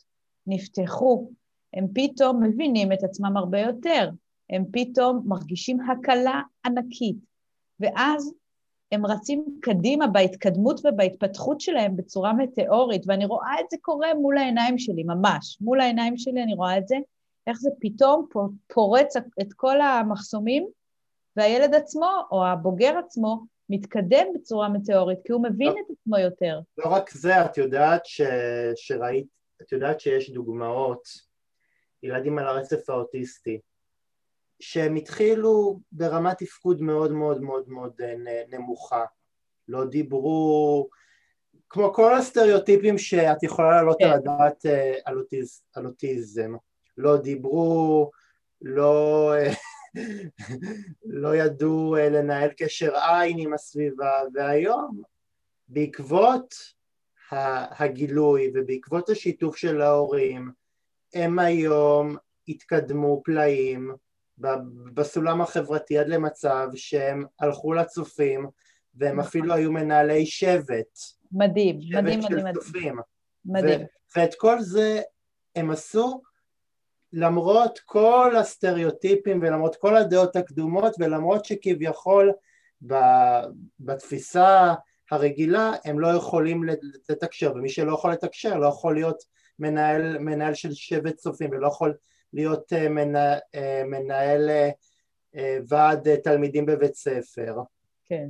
[0.46, 1.30] נפתחו.
[1.74, 4.10] הם פתאום מבינים את עצמם הרבה יותר,
[4.50, 7.16] הם פתאום מרגישים הקלה ענקית,
[7.80, 8.34] ואז
[8.92, 14.78] הם רצים קדימה בהתקדמות ובהתפתחות שלהם בצורה מטאורית, ואני רואה את זה קורה מול העיניים
[14.78, 15.58] שלי, ממש.
[15.60, 16.96] מול העיניים שלי אני רואה את זה,
[17.46, 18.26] איך זה פתאום
[18.74, 20.66] פורץ את כל המחסומים,
[21.36, 26.60] והילד עצמו, או הבוגר עצמו, מתקדם בצורה מטאורית, כי הוא מבין לא, את עצמו יותר.
[26.78, 28.20] לא רק זה, את יודעת ש...
[28.76, 31.08] שראית, את יודעת שיש דוגמאות,
[32.02, 33.60] ילדים על הרצף האוטיסטי,
[34.60, 38.14] שהם התחילו ברמת תפקוד מאוד מאוד מאוד מאוד אה,
[38.48, 39.04] נמוכה,
[39.68, 40.88] לא דיברו,
[41.68, 44.16] כמו כל הסטריאוטיפים שאת יכולה להעלות על כן.
[44.16, 46.54] הדעת אה, על, אוטיז, על אוטיזם,
[46.96, 48.10] לא דיברו,
[48.62, 49.52] לא, אה,
[51.22, 55.02] לא ידעו לנהל קשר עין עם הסביבה, והיום
[55.68, 56.54] בעקבות
[57.30, 60.50] הגילוי ובעקבות השיתוף של ההורים,
[61.14, 62.16] הם היום
[62.48, 63.94] התקדמו פלאים
[64.94, 68.46] בסולם החברתי עד למצב שהם הלכו לצופים
[68.94, 69.28] והם נכון.
[69.28, 70.98] אפילו היו מנהלי שבט.
[71.32, 72.96] מדהים, שבט מדהים, מדהים, מדהים.
[73.44, 73.80] מדהים.
[74.16, 75.00] ואת כל זה
[75.56, 76.22] הם עשו
[77.12, 82.32] למרות כל הסטריאוטיפים ולמרות כל הדעות הקדומות ולמרות שכביכול
[83.80, 84.74] בתפיסה
[85.10, 86.64] הרגילה הם לא יכולים
[87.10, 89.22] לתקשר ומי שלא יכול לתקשר לא יכול להיות
[89.58, 91.94] מנהל, מנהל של שבט צופים ולא יכול
[92.32, 94.50] להיות אה, מנה, אה, מנהל
[95.36, 97.56] אה, ועד תלמידים בבית ספר.
[98.04, 98.28] כן.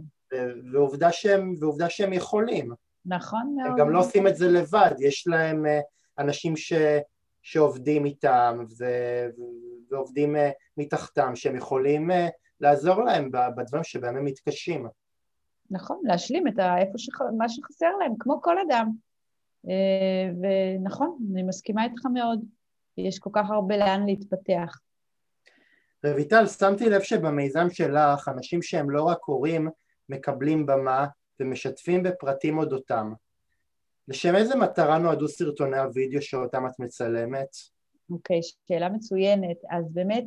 [0.73, 2.73] ועובדה שהם, ועובדה שהם יכולים.
[3.07, 3.71] נכון מאוד.
[3.71, 5.65] הם גם לא עושים את זה לבד, יש להם
[6.19, 6.73] אנשים ש,
[7.43, 8.85] שעובדים איתם ו,
[9.91, 10.37] ועובדים
[10.77, 12.11] מתחתם, שהם יכולים
[12.61, 14.87] לעזור להם בדברים שבהם הם מתקשים.
[15.71, 18.91] נכון, להשלים את ה, איפה שח, מה שחסר להם, כמו כל אדם.
[20.41, 22.41] ונכון, אני מסכימה איתך מאוד.
[22.99, 24.79] יש כל כך הרבה לאן להתפתח.
[26.05, 29.69] רויטל, שמתי לב שבמיזם שלך אנשים שהם לא רק הורים
[30.09, 31.07] מקבלים במה
[31.41, 33.13] ומשתפים בפרטים אודותם.
[34.09, 37.49] לשם איזה מטרה נועדו סרטוני הוידאו שאותם את מצלמת?
[38.11, 39.57] אוקיי, okay, שאלה מצוינת.
[39.71, 40.25] אז באמת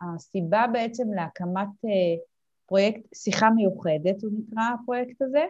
[0.00, 2.22] הסיבה בעצם להקמת אה,
[2.66, 5.44] פרויקט שיחה מיוחדת, הוא נקרא הפרויקט הזה,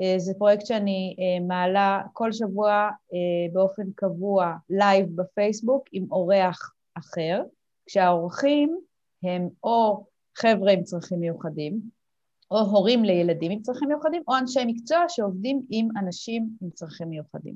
[0.00, 2.70] אה, זה פרויקט שאני אה, מעלה כל שבוע
[3.12, 7.42] אה, באופן קבוע לייב בפייסבוק עם אורח אחר,
[7.86, 8.80] כשהאורחים
[9.22, 11.80] הם או חבר'ה עם צרכים מיוחדים,
[12.50, 17.54] או הורים לילדים עם צרכים מיוחדים, או אנשי מקצוע שעובדים עם אנשים עם צרכים מיוחדים.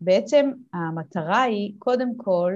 [0.00, 2.52] ובעצם המטרה היא קודם כל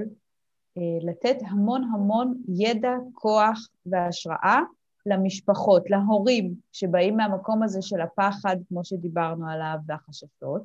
[1.01, 4.59] לתת המון המון ידע, כוח והשראה
[5.05, 10.61] למשפחות, להורים שבאים מהמקום הזה של הפחד, כמו שדיברנו עליו, והחששות,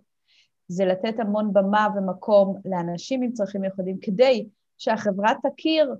[0.68, 5.94] זה לתת המון במה ומקום לאנשים עם צרכים מיוחדים, כדי שהחברה תכיר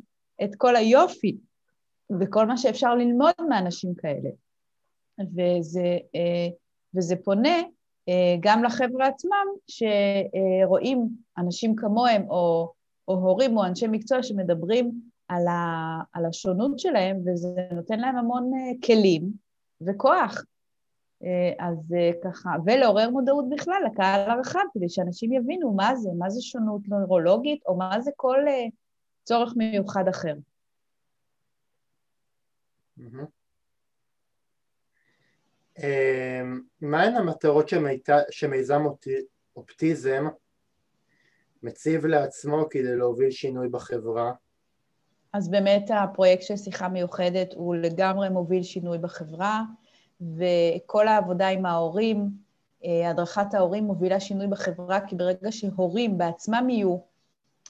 [0.44, 1.36] את כל היופי
[2.20, 4.30] וכל מה שאפשר ללמוד מאנשים כאלה.
[5.18, 6.48] וזה, אה,
[6.94, 7.58] וזה פונה
[8.08, 12.72] אה, גם לחבר'ה עצמם, שרואים אנשים כמוהם, או,
[13.08, 18.50] או הורים או אנשי מקצוע שמדברים על, ה, על השונות שלהם, וזה נותן להם המון
[18.52, 19.32] uh, כלים
[19.80, 20.42] וכוח.
[21.22, 21.26] Uh,
[21.58, 26.40] אז uh, ככה, ולעורר מודעות בכלל לקהל הרחב, כדי שאנשים יבינו מה זה, מה זה
[26.42, 28.38] שונות נוירולוגית, או מה זה כל
[29.24, 30.34] צורך מיוחד אחר.
[36.80, 37.68] מהן המטרות
[38.30, 38.82] שמיזם
[39.56, 40.24] אופטיזם
[41.64, 44.33] מציב לעצמו כדי להוביל שינוי בחברה?
[45.33, 49.62] אז באמת הפרויקט של שיחה מיוחדת הוא לגמרי מוביל שינוי בחברה,
[50.21, 52.31] וכל העבודה עם ההורים,
[52.85, 56.96] אה, הדרכת ההורים מובילה שינוי בחברה, כי ברגע שהורים בעצמם יהיו,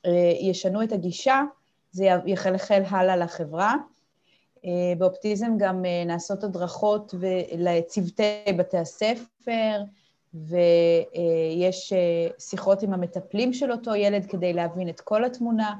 [0.06, 1.42] אה, ישנו את הגישה,
[1.90, 3.74] זה יחלחל הלאה לחברה.
[4.64, 7.14] אה, באופטיזם גם נעשות הדרכות
[7.58, 9.82] לצוותי בתי הספר,
[10.34, 11.92] ויש
[12.38, 15.74] שיחות עם המטפלים של אותו ילד כדי להבין את כל התמונה.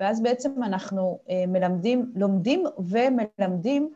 [0.00, 3.92] ואז בעצם אנחנו אה, מלמדים, לומדים ומלמדים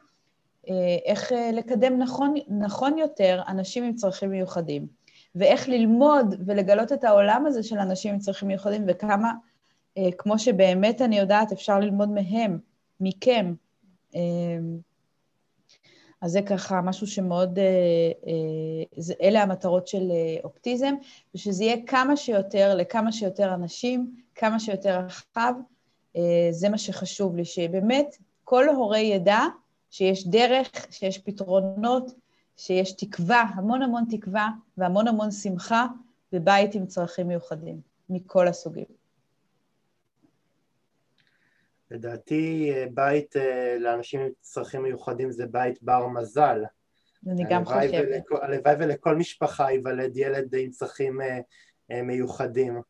[0.68, 4.86] אה, איך אה, לקדם נכון, נכון יותר אנשים עם צרכים מיוחדים,
[5.34, 9.32] ואיך ללמוד ולגלות את העולם הזה של אנשים עם צרכים מיוחדים, וכמה,
[10.18, 12.58] כמו שבאמת אני יודעת, אפשר ללמוד מהם,
[13.00, 13.54] מכם.
[16.22, 17.58] אז זה ככה משהו שמאוד,
[18.96, 20.12] זה, אלה המטרות של
[20.44, 20.94] אופטיזם,
[21.34, 25.52] ושזה יהיה כמה שיותר, לכמה שיותר אנשים, כמה שיותר רחב,
[26.50, 29.40] זה מה שחשוב לי, שבאמת כל הורה ידע
[29.90, 32.12] שיש דרך, שיש פתרונות,
[32.56, 34.48] שיש תקווה, המון המון תקווה
[34.78, 35.86] והמון המון שמחה
[36.32, 39.01] בבית עם צרכים מיוחדים, מכל הסוגים.
[41.92, 46.64] לדעתי בית אה, לאנשים עם צרכים מיוחדים זה בית בר מזל.
[47.28, 48.22] אני גם חושבת.
[48.42, 51.38] הלוואי ולכל משפחה ייוולד ילד עם צרכים אה,
[51.90, 52.82] אה, מיוחדים.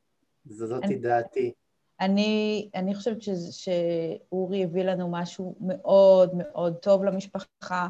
[0.45, 1.53] זאת אני, דעתי.
[2.01, 7.89] אני, אני חושבת ש, שאורי הביא לנו משהו מאוד מאוד טוב למשפחה,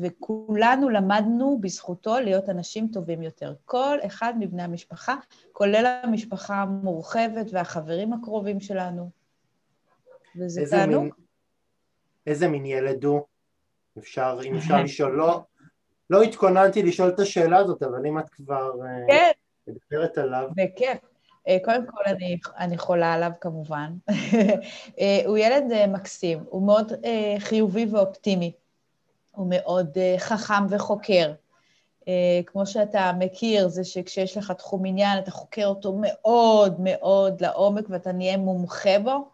[0.00, 3.54] וכולנו למדנו בזכותו להיות אנשים טובים יותר.
[3.64, 5.16] כל אחד מבני המשפחה,
[5.52, 9.21] כולל המשפחה המורחבת והחברים הקרובים שלנו.
[10.36, 11.14] וזה תענוג.
[12.26, 13.20] איזה מין ילד הוא?
[13.98, 15.42] אפשר, אם אפשר לשאול, לא,
[16.10, 19.30] לא התכוננתי לשאול את השאלה הזאת, אבל אם את כבר אה, כן.
[19.66, 20.48] מדברת עליו...
[20.56, 20.98] בכיף.
[21.48, 23.92] אה, קודם כל, אני, אני חולה עליו כמובן.
[25.00, 26.92] אה, הוא ילד מקסים, הוא מאוד
[27.38, 28.52] חיובי ואופטימי.
[29.32, 31.32] הוא מאוד חכם וחוקר.
[32.46, 38.12] כמו שאתה מכיר, זה שכשיש לך תחום עניין, אתה חוקר אותו מאוד מאוד לעומק ואתה
[38.12, 39.28] נהיה מומחה בו.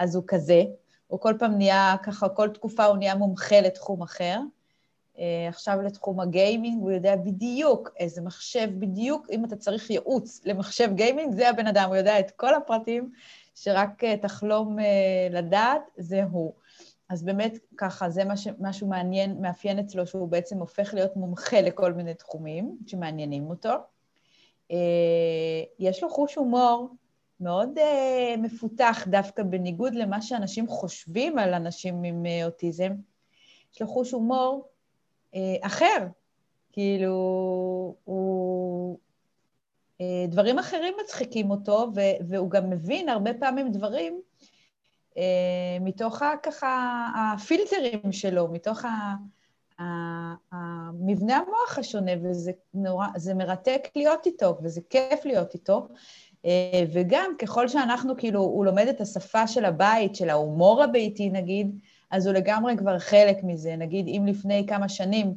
[0.00, 0.62] אז הוא כזה.
[1.06, 4.38] הוא כל פעם נהיה, ככה, כל תקופה הוא נהיה מומחה לתחום אחר.
[5.16, 10.90] Uh, עכשיו לתחום הגיימינג, הוא יודע בדיוק איזה מחשב, בדיוק אם אתה צריך ייעוץ למחשב
[10.94, 13.10] גיימינג, זה הבן אדם, הוא יודע את כל הפרטים,
[13.54, 14.82] שרק uh, תחלום uh,
[15.30, 16.52] לדעת, זה הוא.
[17.08, 21.92] אז באמת ככה, זה מש, משהו מעניין, מאפיין אצלו, שהוא בעצם הופך להיות מומחה לכל
[21.92, 23.70] מיני תחומים שמעניינים אותו.
[25.78, 26.88] יש לו חוש הומור
[27.40, 32.92] מאוד uh, מפותח דווקא בניגוד למה שאנשים חושבים על אנשים עם uh, אוטיזם.
[33.74, 34.68] יש לו חוש הומור
[35.32, 36.06] uh, אחר,
[36.72, 37.14] כאילו,
[38.04, 38.98] הוא...
[39.98, 44.20] Uh, דברים אחרים מצחיקים אותו, ו- והוא גם מבין הרבה פעמים דברים
[45.14, 45.18] uh,
[45.80, 49.14] מתוך ככה הפילטרים שלו, מתוך ה...
[50.52, 55.88] המבנה המוח השונה, וזה נורא, זה מרתק להיות איתו, וזה כיף להיות איתו.
[56.44, 61.78] אה, וגם ככל שאנחנו, כאילו, הוא לומד את השפה של הבית, של ההומור הביתי נגיד,
[62.10, 63.76] אז הוא לגמרי כבר חלק מזה.
[63.76, 65.34] נגיד, אם לפני כמה שנים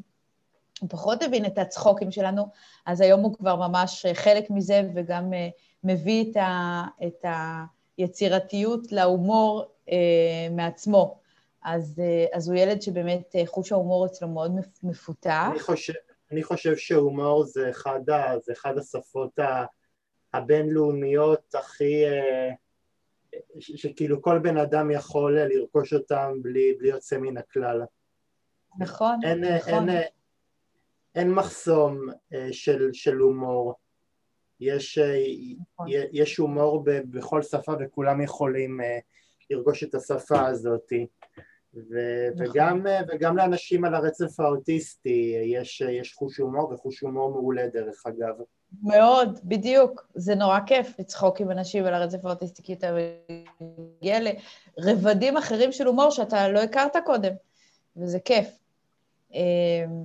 [0.79, 2.47] הוא פחות הבין את הצחוקים שלנו,
[2.85, 5.49] אז היום הוא כבר ממש חלק מזה וגם אה,
[5.83, 7.25] מביא את, ה, את
[7.97, 11.19] היצירתיות להומור אה, מעצמו.
[11.63, 12.01] אז,
[12.33, 15.47] אז הוא ילד שבאמת חוש ההומור אצלו מאוד מפותח.
[15.51, 15.93] אני חושב,
[16.31, 17.99] אני חושב שהומור זה אחד,
[18.41, 19.65] זה אחד השפות ה...
[20.33, 22.05] הבינלאומיות הכי...
[22.05, 22.49] אה,
[23.59, 27.81] שכאילו כל בן אדם יכול לרכוש אותם בלי, בלי יוצא מן הכלל.
[28.79, 29.89] נכון, אין, נכון.
[29.89, 30.01] אין,
[31.15, 33.73] אין מחסום אה, של, של הומור.
[34.59, 35.17] יש, אה,
[35.61, 35.87] נכון.
[35.89, 38.79] יש הומור בכל שפה וכולם יכולים
[39.49, 40.93] לרכוש את השפה הזאת.
[41.75, 41.79] ו,
[42.35, 42.47] נכון.
[42.49, 48.35] וגם, וגם לאנשים על הרצף האוטיסטי יש, יש חוש הומור וחוש הומור מעולה דרך אגב.
[48.83, 50.07] מאוד, בדיוק.
[50.15, 52.95] זה נורא כיף לצחוק עם אנשים על הרצף האוטיסטי, כי אתה
[53.61, 54.19] מגיע
[54.77, 57.33] לרבדים אחרים של הומור שאתה לא הכרת קודם,
[57.97, 58.59] וזה כיף.
[59.33, 60.03] אמ,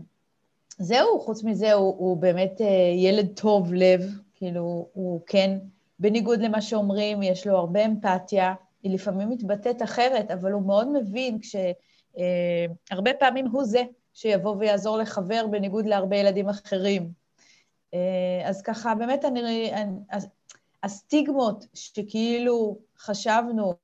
[0.78, 2.66] זהו, חוץ מזה, הוא, הוא באמת אה,
[2.96, 4.02] ילד טוב לב,
[4.34, 5.58] כאילו, הוא כן,
[5.98, 8.54] בניגוד למה שאומרים, יש לו הרבה אמפתיה,
[8.88, 13.82] היא לפעמים מתבטאת אחרת, אבל הוא מאוד מבין כשהרבה אה, פעמים הוא זה
[14.14, 17.12] שיבוא ויעזור לחבר בניגוד להרבה ילדים אחרים.
[17.94, 19.90] אה, אז ככה, באמת, אני, אני,
[20.82, 23.74] הסטיגמות שכאילו חשבנו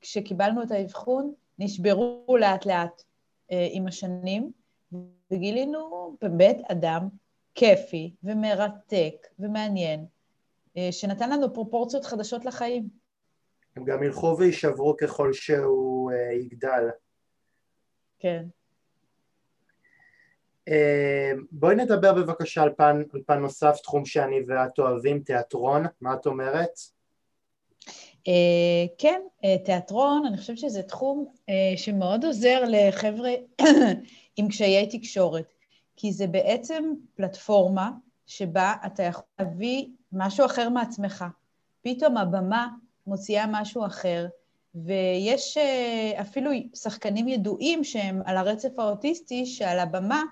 [0.00, 3.02] כשקיבלנו את האבחון, נשברו לאט-לאט
[3.52, 4.52] אה, עם השנים,
[5.30, 7.08] וגילינו באמת אדם
[7.54, 10.06] כיפי ומרתק ומעניין,
[10.90, 12.99] שנתן לנו פרופורציות חדשות לחיים.
[13.76, 16.88] הם גם ילכו ויישברו ככל שהוא יגדל.
[18.18, 18.44] כן.
[20.68, 26.14] אה, בואי נדבר בבקשה על פן, על פן נוסף, תחום שאני ואת אוהבים, תיאטרון, מה
[26.14, 26.78] את אומרת?
[28.20, 33.30] Uh, כן, uh, תיאטרון, אני חושבת שזה תחום uh, שמאוד עוזר לחבר'ה
[34.36, 35.52] עם קשיי תקשורת,
[35.96, 37.90] כי זה בעצם פלטפורמה
[38.26, 41.24] שבה אתה יכול להביא משהו אחר מעצמך.
[41.82, 42.68] פתאום הבמה
[43.06, 44.26] מוציאה משהו אחר,
[44.74, 50.22] ויש uh, אפילו שחקנים ידועים שהם על הרצף האוטיסטי, שעל הבמה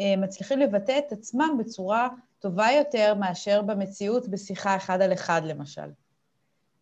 [0.00, 5.90] אה, מצליחים לבטא את עצמם בצורה טובה יותר מאשר במציאות בשיחה אחד על אחד, למשל.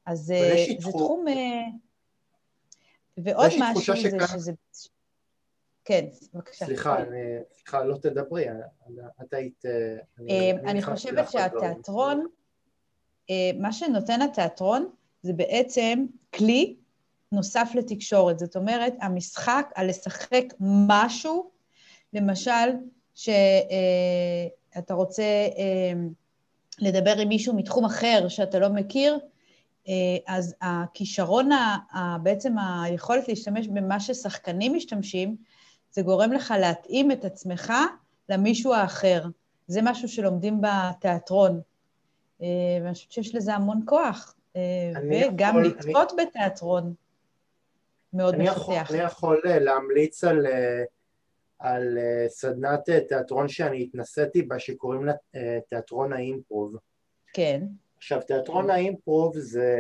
[0.07, 0.93] אז אה, זה תחום...
[0.93, 1.29] תחום...
[1.29, 1.65] אה,
[3.17, 4.27] ועוד משהו זה שכאן...
[4.27, 4.53] שזה...
[5.85, 6.67] כן, בבקשה.
[6.67, 7.19] סליחה, אני...
[7.53, 8.47] סליחה, לא תדברי,
[9.23, 9.65] את היית...
[10.19, 12.27] אני, אני חושבת שהתיאטרון,
[13.61, 14.91] מה שנותן התיאטרון
[15.23, 16.77] זה בעצם כלי
[17.33, 18.39] נוסף לתקשורת.
[18.39, 21.51] זאת אומרת, המשחק על לשחק משהו,
[22.13, 22.71] למשל,
[23.15, 25.25] שאתה רוצה
[26.79, 29.19] לדבר עם מישהו מתחום אחר שאתה לא מכיר,
[30.27, 31.49] אז הכישרון,
[32.23, 35.37] בעצם היכולת להשתמש במה ששחקנים משתמשים,
[35.91, 37.73] זה גורם לך להתאים את עצמך
[38.29, 39.25] למישהו האחר.
[39.67, 41.61] זה משהו שלומדים בתיאטרון,
[42.41, 44.35] ואני חושבת שיש לזה המון כוח.
[44.57, 46.27] וגם יכול, לצפות אני...
[46.27, 46.95] בתיאטרון
[48.13, 48.61] מאוד אני מפתח.
[48.61, 50.83] יכול, אני יכול אה, להמליץ על, אה,
[51.59, 55.13] על אה, סדנת תיאטרון שאני התנסיתי בה, שקוראים לה
[55.69, 56.77] תיאטרון האימפרוב.
[57.33, 57.63] כן.
[57.97, 59.77] עכשיו, תיאטרון האימפרוב זה,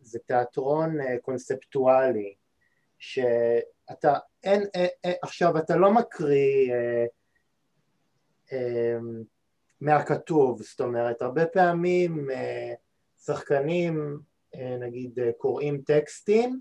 [0.00, 2.34] זה תיאטרון קונספטואלי,
[2.98, 4.14] שאתה,
[4.44, 7.06] אין, אין, אין, עכשיו, אתה לא מקריא אה,
[8.52, 8.98] אה,
[9.80, 12.72] מהכתוב, זאת אומרת, הרבה פעמים אה,
[13.24, 14.18] שחקנים
[14.54, 16.60] אה, נגיד אה, קוראים טקסטים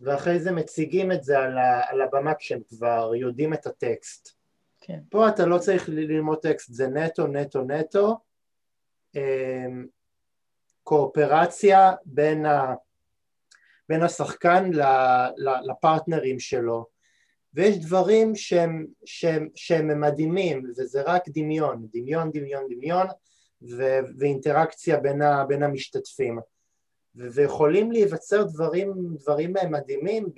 [0.00, 4.28] ואחרי זה מציגים את זה על, ה, על הבמה כשהם כבר יודעים את הטקסט.
[4.80, 4.98] כן.
[5.10, 8.18] פה אתה לא צריך ללמוד טקסט, זה נטו נטו נטו
[9.16, 9.66] אה,
[10.82, 12.74] קואופרציה בין, ה,
[13.88, 14.70] בין השחקן
[15.68, 16.86] לפרטנרים שלו
[17.54, 23.06] ויש דברים שהם, שהם, שהם מדהימים וזה רק דמיון, דמיון, דמיון, דמיון
[23.62, 26.38] ו- ואינטראקציה בין, ה- בין המשתתפים
[27.16, 30.28] ו- ויכולים להיווצר דברים, דברים מדהימים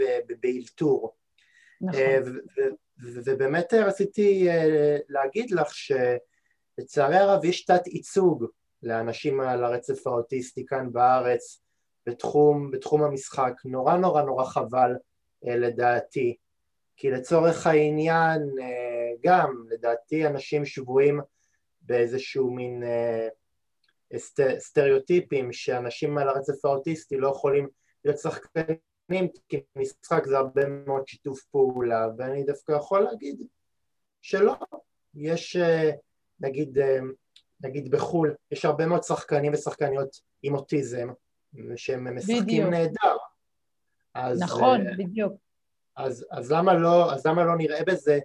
[0.40, 1.14] באלתור.
[1.80, 2.00] נכון.
[2.00, 8.46] אה, ו- ו- ובאמת רציתי אה, להגיד לך שלצערי הרב יש תת ייצוג
[8.82, 11.62] לאנשים על הרצף האוטיסטי כאן בארץ
[12.06, 14.96] בתחום, בתחום המשחק, נורא נורא נורא חבל
[15.46, 16.36] אה, לדעתי,
[16.96, 18.42] כי לצורך העניין
[19.24, 21.20] גם לדעתי אנשים שבויים
[21.86, 23.28] באיזשהו מין אה,
[24.16, 27.68] סט, סטריאוטיפים שאנשים על הרצף האוטיסטי לא יכולים
[28.04, 33.42] להיות שחקנים כי משחק זה הרבה מאוד שיתוף פעולה ואני דווקא יכול להגיד
[34.22, 34.54] שלא,
[35.14, 35.90] יש אה,
[36.40, 36.98] נגיד, אה,
[37.60, 41.08] נגיד בחו"ל יש הרבה מאוד שחקנים ושחקניות עם אוטיזם
[41.76, 43.16] שהם משחקים נהדר.
[44.14, 45.32] אז, נכון, בדיוק.
[45.96, 48.18] אז, אז, למה לא, אז למה לא נראה בזה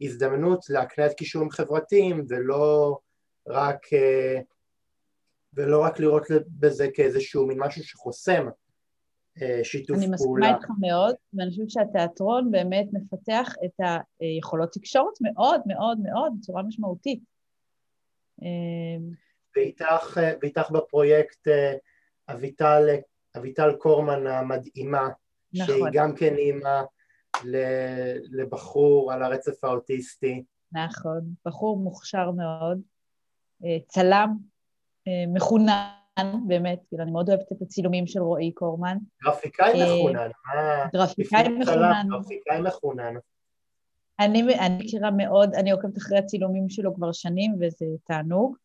[0.00, 2.98] הזדמנות להקניית קישורים חברתיים ולא
[3.46, 4.40] רק, אה,
[5.54, 8.46] ולא רק לראות בזה כאיזשהו מין משהו שחוסם
[9.42, 10.46] אה, שיתוף אני פעולה.
[10.46, 13.86] אני מסכימה איתך מאוד, ואני חושבת שהתיאטרון באמת מפתח את
[14.20, 17.20] היכולות תקשורת מאוד מאוד מאוד בצורה משמעותית.
[18.42, 18.48] אה,
[19.56, 21.48] ואיתך, ואיתך בפרויקט
[22.28, 22.88] אביטל,
[23.36, 25.08] אביטל קורמן המדהימה,
[25.54, 25.66] נכון.
[25.66, 26.82] שהיא גם כן אימא
[28.30, 30.44] לבחור על הרצף האוטיסטי.
[30.72, 32.80] נכון, בחור מוכשר מאוד.
[33.64, 34.36] אה, צלם
[35.08, 35.88] אה, מחונן,
[36.46, 38.98] באמת, כאילו, אני מאוד אוהבת את הצילומים של רועי קורמן.
[39.22, 40.28] גרפיקאי אה, מחונן.
[40.92, 42.06] גרפיקאי מחונן.
[42.10, 43.14] גרפיקאי מחונן.
[44.20, 48.56] אני, אני מכירה מאוד, אני עוקבת אחרי הצילומים שלו כבר שנים, וזה תענוג.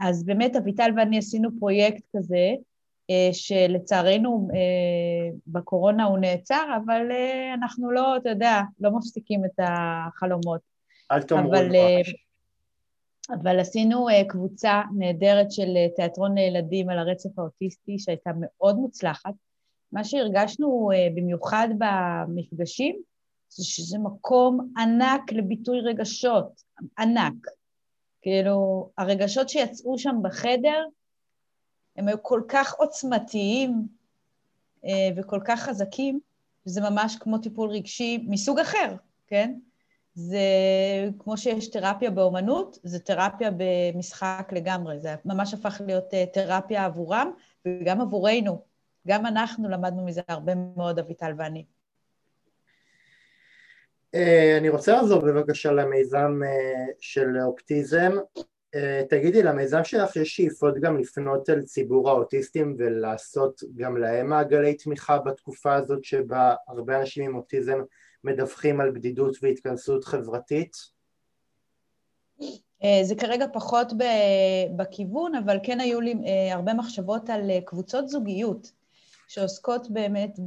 [0.00, 2.50] אז באמת, אביטל ואני עשינו פרויקט כזה,
[3.32, 4.48] שלצערנו
[5.46, 7.06] בקורונה הוא נעצר, אבל
[7.54, 10.60] אנחנו לא, אתה יודע, לא מפסיקים את החלומות.
[11.12, 12.14] אל תאמרו דבש.
[13.30, 19.34] אבל עשינו uh, קבוצה נהדרת של uh, תיאטרון לילדים על הרצף האוטיסטי, שהייתה מאוד מוצלחת.
[19.92, 23.02] מה שהרגשנו uh, במיוחד במפגשים,
[23.48, 26.62] זה שזה מקום ענק לביטוי רגשות,
[26.98, 27.34] ענק.
[28.22, 30.84] כאילו, הרגשות שיצאו שם בחדר,
[31.96, 33.88] הם היו כל כך עוצמתיים
[35.16, 36.20] וכל כך חזקים,
[36.64, 38.96] שזה ממש כמו טיפול רגשי מסוג אחר,
[39.26, 39.54] כן?
[40.14, 40.38] זה
[41.18, 47.30] כמו שיש תרפיה באומנות, זה תרפיה במשחק לגמרי, זה ממש הפך להיות אה, תרפיה עבורם
[47.66, 48.64] וגם עבורנו.
[49.08, 51.64] גם אנחנו למדנו מזה הרבה מאוד, אביטל ואני.
[54.14, 58.12] אה, אני רוצה לחזור בבקשה למיזם אה, של אופטיזם.
[59.08, 65.18] תגידי, למיזם שלך יש שאיפות גם לפנות אל ציבור האוטיסטים ולעשות גם להם מעגלי תמיכה
[65.18, 67.78] בתקופה הזאת שבה הרבה אנשים עם אוטיזם
[68.24, 70.76] מדווחים על בדידות והתכנסות חברתית?
[72.84, 73.92] אה, זה כרגע פחות
[74.76, 78.72] בכיוון, אבל כן היו לי אה, הרבה מחשבות על אה, קבוצות זוגיות,
[79.28, 80.38] שעוסקות באמת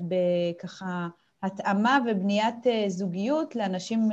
[0.00, 1.08] בככה
[1.42, 4.08] התאמה ובניית זוגיות לאנשים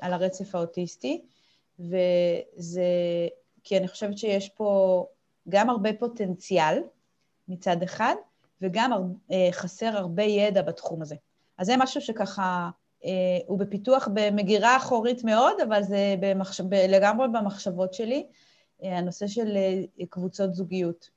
[0.00, 1.24] על הרצף האוטיסטי,
[1.78, 2.84] וזה
[3.64, 5.04] כי אני חושבת שיש פה
[5.48, 6.82] גם הרבה פוטנציאל
[7.48, 8.14] מצד אחד,
[8.60, 9.12] וגם
[9.52, 11.16] חסר הרבה ידע בתחום הזה.
[11.58, 12.70] אז זה משהו שככה,
[13.04, 13.10] אה,
[13.46, 18.26] הוא בפיתוח במגירה אחורית מאוד, אבל זה במחשב, לגמרי במחשבות שלי,
[18.82, 21.10] אה, הנושא של אה, קבוצות זוגיות.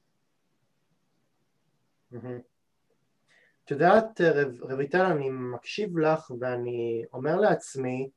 [3.65, 4.21] את יודעת,
[4.61, 8.09] רויטל, אני מקשיב לך ואני אומר לעצמי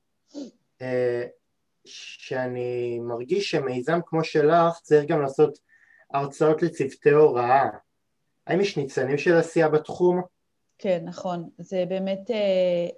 [0.82, 1.26] אה,
[1.84, 5.58] שאני מרגיש שמיזם כמו שלך צריך גם לעשות
[6.10, 7.68] הרצאות לצוותי הוראה.
[8.46, 10.22] האם יש ניצנים של עשייה בתחום?
[10.78, 11.48] כן, נכון.
[11.58, 12.36] זה באמת אה,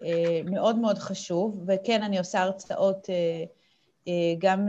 [0.09, 3.45] אה, מאוד מאוד חשוב, וכן, אני עושה הרצאות אה,
[4.09, 4.69] אה, גם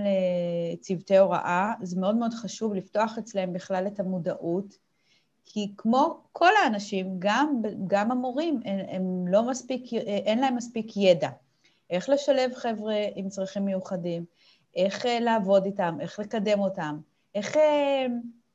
[0.74, 1.74] לצוותי הוראה.
[1.82, 4.78] זה מאוד מאוד חשוב לפתוח אצלם בכלל את המודעות,
[5.46, 11.30] כי כמו כל האנשים, גם, גם המורים, הם, הם לא מספיק, אין להם מספיק ידע.
[11.90, 14.26] איך לשלב חבר'ה עם צרכים מיוחדים,
[14.76, 16.98] איך אה, לעבוד איתם, איך לקדם אותם,
[17.36, 18.06] איך אה,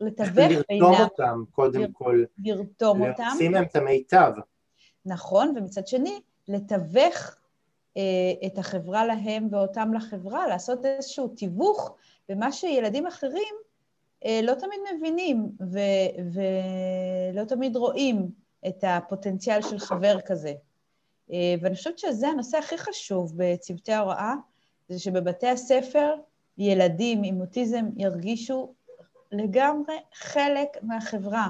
[0.01, 0.37] לתווך
[0.69, 0.83] בינם.
[0.83, 2.25] לרתום אותם, קודם ל- כל.
[2.45, 3.23] לרתום אותם.
[3.31, 4.33] להוציא מהם את המיטב.
[5.07, 7.37] נכון, ומצד שני, לתווך
[7.97, 8.03] אה,
[8.47, 11.95] את החברה להם ואותם לחברה, לעשות איזשהו תיווך
[12.29, 13.55] במה שילדים אחרים
[14.25, 16.33] אה, לא תמיד מבינים ו-
[17.35, 18.31] ולא תמיד רואים
[18.69, 20.53] את הפוטנציאל של חבר כזה.
[21.33, 24.35] אה, ואני חושבת שזה הנושא הכי חשוב בצוותי ההוראה,
[24.89, 26.15] זה שבבתי הספר
[26.59, 28.75] ילדים עם אוטיזם ירגישו
[29.33, 31.49] לגמרי חלק מהחברה.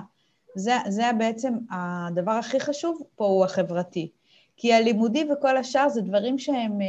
[0.55, 4.11] זה, זה בעצם הדבר הכי חשוב פה הוא החברתי.
[4.57, 6.87] כי הלימודי וכל השאר זה דברים שהם אה,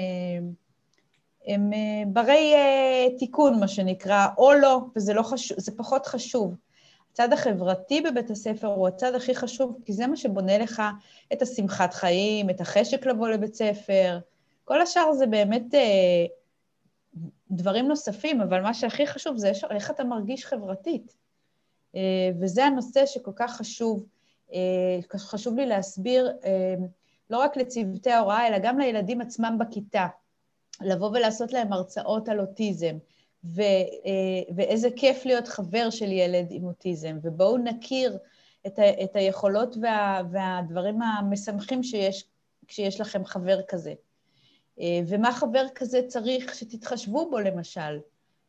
[1.48, 2.54] הם אה, ברי
[3.20, 6.56] תיקון, מה שנקרא, או לא, וזה לא חשוב, זה פחות חשוב.
[7.12, 10.82] הצד החברתי בבית הספר הוא הצד הכי חשוב, כי זה מה שבונה לך
[11.34, 14.20] את השמחת חיים, את החשק לבוא לבית ספר.
[14.66, 16.26] כל השאר זה באמת אה,
[17.52, 21.16] דברים נוספים, אבל מה שהכי חשוב זה איך אתה מרגיש חברתית.
[21.96, 24.06] אה, וזה הנושא שכל כך חשוב,
[24.54, 26.76] אה, חשוב לי להסביר, אה,
[27.30, 30.08] לא רק לצוותי ההוראה, אלא גם לילדים עצמם בכיתה.
[30.82, 32.98] לבוא ולעשות להם הרצאות על אוטיזם,
[33.44, 33.62] ו,
[34.56, 38.18] ואיזה כיף להיות חבר של ילד עם אוטיזם, ובואו נכיר
[38.68, 42.26] את, ה, את היכולות וה, והדברים המשמחים שיש
[42.68, 43.94] כשיש לכם חבר כזה.
[44.80, 48.00] אה, ומה חבר כזה צריך שתתחשבו בו, למשל.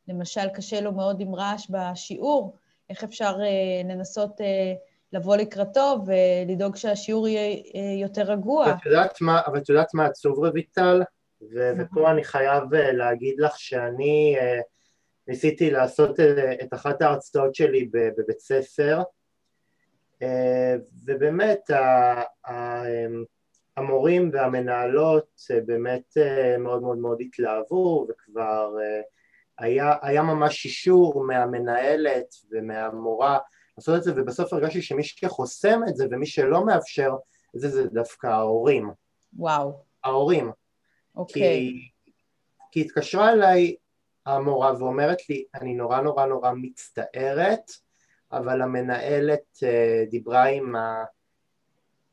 [0.09, 2.57] למשל, קשה לו מאוד עם רעש בשיעור,
[2.91, 4.41] איך אפשר אה, לנסות
[5.13, 8.67] לבוא לקראתו ולדאוג שהשיעור יהיה יותר רגוע.
[8.67, 11.03] ואת יודעת מה, אבל את יודעת מה עצוב רויטל?
[11.53, 14.37] ו- ופה אני חייב להגיד לך שאני
[15.29, 19.03] ניסיתי לעשות אה, את אחת ההרצאות שלי בבית ספר
[20.23, 20.75] אה,
[21.05, 21.71] ובאמת
[22.49, 23.25] אמ,
[23.79, 26.17] המורים והמנהלות אה, באמת
[26.59, 28.77] מאוד מאוד מאוד התלהבו וכבר
[29.59, 33.39] היה, היה ממש אישור מהמנהלת ומהמורה
[33.79, 37.17] לעשות את זה ובסוף הרגשתי שמי שחוסם את זה ומי שלא מאפשר
[37.57, 38.91] את זה זה דווקא ההורים.
[39.37, 39.73] וואו.
[40.05, 40.51] ההורים.
[41.17, 41.43] אוקיי.
[41.43, 41.89] כי,
[42.73, 43.77] כי התקשרה אליי
[44.27, 47.71] המורה ואומרת לי, אני נורא נורא נורא מצטערת,
[48.33, 51.05] אבל המנהלת אה, דיברה עם, ה,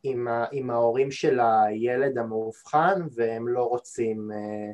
[0.07, 4.71] עם, ה, עם ההורים של הילד המאובחן והם לא רוצים אה,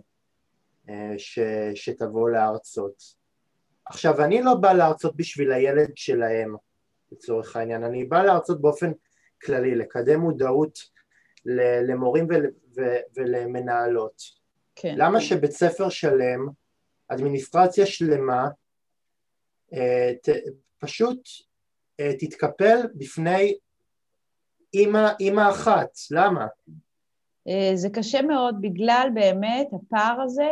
[0.89, 1.39] אה, ש,
[1.75, 3.03] שתבוא להרצות.
[3.85, 6.55] עכשיו, אני לא בא להרצות בשביל הילד שלהם,
[7.11, 8.91] לצורך העניין, אני בא להרצות באופן
[9.43, 10.79] כללי, לקדם מודעות
[11.87, 12.27] למורים
[13.15, 14.21] ולמנהלות.
[14.75, 14.95] כן.
[14.97, 16.47] למה שבית ספר שלם
[17.07, 18.47] אדמיניסטרציה שלמה
[19.73, 20.29] אה, ת,
[20.79, 21.27] פשוט
[22.19, 23.57] תתקפל בפני
[24.73, 26.47] אימא, אחת, למה?
[27.47, 30.49] אה, זה קשה מאוד בגלל באמת הפער הזה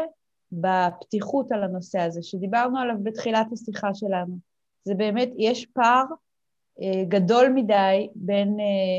[0.52, 4.38] בפתיחות על הנושא הזה, שדיברנו עליו בתחילת השיחה שלנו.
[4.84, 6.04] זה באמת, יש פער
[7.08, 8.58] גדול מדי בין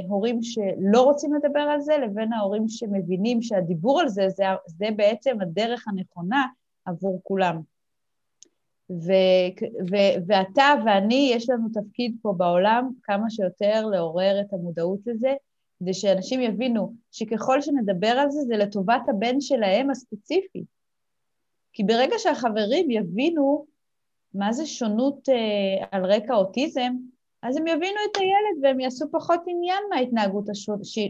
[0.09, 5.41] הורים שלא רוצים לדבר על זה לבין ההורים שמבינים שהדיבור על זה, זה, זה בעצם
[5.41, 6.47] הדרך הנכונה
[6.85, 7.61] עבור כולם.
[8.91, 9.13] ו,
[9.91, 15.35] ו, ואתה ואני, יש לנו תפקיד פה בעולם כמה שיותר לעורר את המודעות לזה,
[15.81, 20.65] כדי שאנשים יבינו שככל שנדבר על זה, זה לטובת הבן שלהם הספציפי.
[21.73, 23.67] כי ברגע שהחברים יבינו
[24.35, 26.93] מה זה שונות אה, על רקע אוטיזם,
[27.43, 30.45] אז הם יבינו את הילד והם יעשו פחות עניין מההתנהגות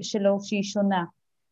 [0.03, 1.05] שלו שהיא שונה.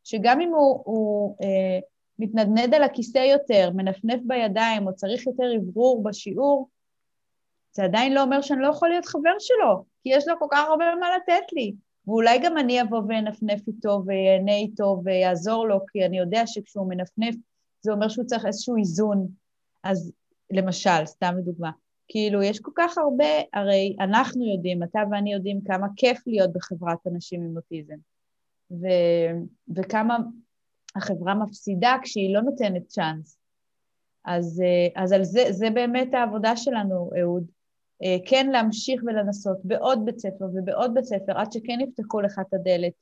[0.05, 1.79] שגם אם הוא, הוא אה,
[2.19, 6.69] מתנדנד על הכיסא יותר, מנפנף בידיים, או צריך יותר אוורור בשיעור,
[7.73, 10.69] זה עדיין לא אומר שאני לא יכול להיות חבר שלו, כי יש לו כל כך
[10.69, 11.75] הרבה מה לתת לי.
[12.07, 17.35] ואולי גם אני אבוא ואנפנף איתו ויהנה איתו ויעזור לו, כי אני יודע שכשהוא מנפנף,
[17.81, 19.29] זה אומר שהוא צריך איזשהו איזון.
[19.85, 20.13] אז
[20.51, 21.71] למשל, סתם לדוגמה,
[22.09, 27.07] כאילו, יש כל כך הרבה, הרי אנחנו יודעים, אתה ואני יודעים כמה כיף להיות בחברת
[27.07, 27.97] אנשים עם אוטיזם,
[28.71, 28.87] ו,
[29.77, 30.19] וכמה
[30.99, 33.39] החברה מפסידה כשהיא לא נותנת צ'אנס.
[34.25, 37.45] אז, אה, אז על זה, זה באמת העבודה שלנו, אהוד,
[38.03, 42.55] אה, כן להמשיך ולנסות בעוד בית ספר ובעוד בית ספר, עד שכן יפתחו לך את
[42.55, 42.93] הדלת,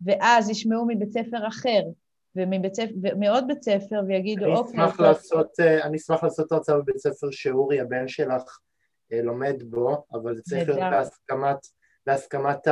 [0.00, 1.82] ואז ישמעו מבית ספר אחר,
[2.36, 4.84] ומעוד בית ספר, ויגידו, אני אוקיי...
[4.84, 8.58] אשמח לעשות, אה, אני אשמח לעשות הרצאה בבית ספר שאורי, הבן שלך,
[9.10, 11.56] לומד בו, אבל זה צריך להיות בהסכמת,
[12.06, 12.68] בהסכמת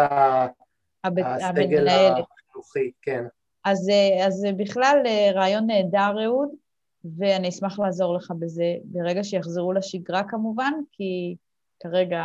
[1.05, 3.25] הסגל החינוכי, כן.
[3.67, 3.91] אז,
[4.27, 5.03] אז בכלל
[5.35, 6.49] רעיון נהדר, אהוד,
[7.19, 11.37] ואני אשמח לעזור לך בזה ברגע שיחזרו לשגרה כמובן, כי
[11.81, 12.25] כרגע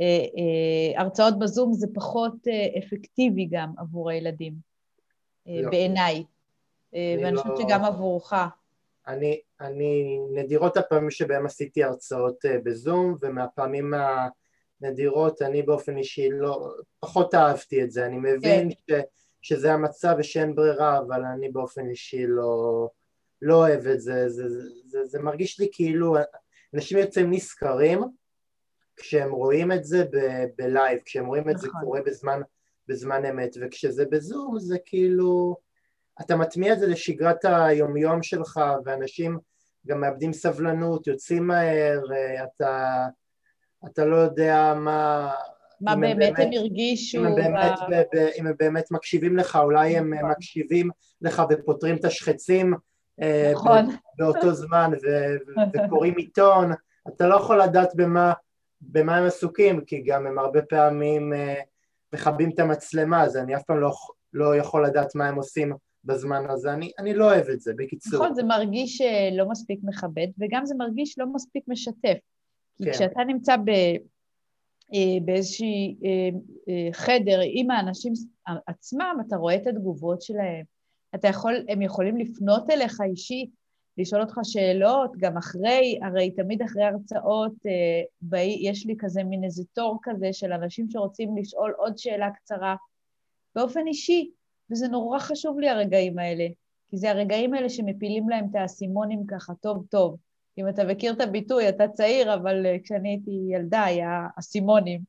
[0.00, 4.54] אה, אה, הרצאות בזום זה פחות אה, אפקטיבי גם עבור הילדים,
[5.48, 5.70] אה, לא.
[5.70, 6.24] בעיניי,
[6.94, 7.42] אה, ואני לא...
[7.42, 8.32] חושבת שגם עבורך.
[9.06, 13.94] אני, אני, נדירות הפעמים שבהם עשיתי הרצאות אה, בזום, ומהפעמים
[14.82, 16.70] הנדירות אני באופן אישי לא,
[17.00, 19.00] פחות אהבתי את זה, אני מבין כן.
[19.00, 22.88] ש, שזה המצב ושאין ברירה, אבל אני באופן אישי לא...
[23.42, 26.16] לא אוהב את זה, זה, זה, זה, זה מרגיש לי כאילו
[26.74, 28.04] אנשים יוצאים נשכרים
[28.96, 30.04] כשהם רואים את זה
[30.58, 31.68] בלייב, כשהם רואים את נכון.
[31.68, 32.40] זה קורה בזמן,
[32.88, 35.56] בזמן אמת, וכשזה בזום זה כאילו,
[36.20, 39.38] אתה מטמיע את זה לשגרת היומיום שלך, ואנשים
[39.86, 42.00] גם מאבדים סבלנות, יוצאים מהר,
[42.44, 43.06] אתה,
[43.86, 45.32] אתה לא יודע מה...
[45.80, 47.18] מה באמת, באמת הם הרגישו.
[47.18, 47.94] אם הם באמת, ב...
[47.94, 50.30] ב, אם הם באמת מקשיבים לך, אולי הם נכון.
[50.30, 50.90] מקשיבים
[51.22, 52.74] לך ופותרים את השחצים
[53.22, 53.86] אה, נכון.
[54.18, 54.90] באותו זמן
[55.74, 56.72] וקוראים עיתון,
[57.08, 58.32] אתה לא יכול לדעת במה,
[58.80, 61.60] במה הם עסוקים, כי גם הם הרבה פעמים אה,
[62.12, 63.92] מכבים את המצלמה, אז אני אף פעם לא,
[64.32, 65.72] לא יכול לדעת מה הם עושים
[66.04, 68.20] בזמן הזה, אני, אני לא אוהב את זה, בקיצור.
[68.20, 72.18] נכון, זה מרגיש אה, לא מספיק מכבד, וגם זה מרגיש לא מספיק משתף.
[72.76, 72.92] כי כן.
[72.92, 73.70] כשאתה נמצא ב,
[75.24, 75.96] באיזשהי
[76.92, 78.12] חדר עם האנשים
[78.66, 80.64] עצמם, אתה רואה את התגובות שלהם,
[81.14, 83.50] אתה יכול, הם יכולים לפנות אליך אישית,
[83.98, 87.52] לשאול אותך שאלות, גם אחרי, הרי תמיד אחרי הרצאות
[88.32, 92.76] אה, יש לי כזה מין איזה תור כזה של אנשים שרוצים לשאול עוד שאלה קצרה,
[93.54, 94.30] באופן אישי,
[94.70, 96.46] וזה נורא חשוב לי הרגעים האלה,
[96.88, 100.16] כי זה הרגעים האלה שמפילים להם את האסימונים ככה טוב טוב.
[100.58, 105.00] אם אתה מכיר את הביטוי, אתה צעיר, אבל uh, כשאני הייתי ילדה היה אסימונים.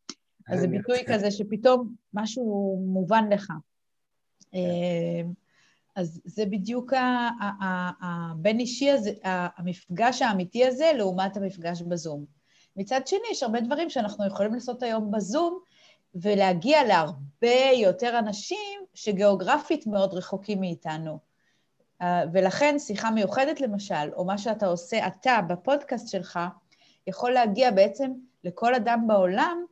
[0.49, 3.47] אז זה ביטוי כזה שפתאום משהו מובן לך.
[3.47, 4.57] כן.
[4.57, 5.21] אה,
[5.95, 6.93] אז זה בדיוק
[8.01, 12.25] הבין אישי הזה, המפגש האמיתי הזה לעומת המפגש בזום.
[12.75, 15.59] מצד שני, יש הרבה דברים שאנחנו יכולים לעשות היום בזום,
[16.15, 21.30] ולהגיע להרבה יותר אנשים שגיאוגרפית מאוד רחוקים מאיתנו.
[22.33, 26.39] ולכן שיחה מיוחדת למשל, או מה שאתה עושה אתה בפודקאסט שלך,
[27.07, 28.11] יכול להגיע בעצם
[28.43, 29.65] לכל אדם בעולם,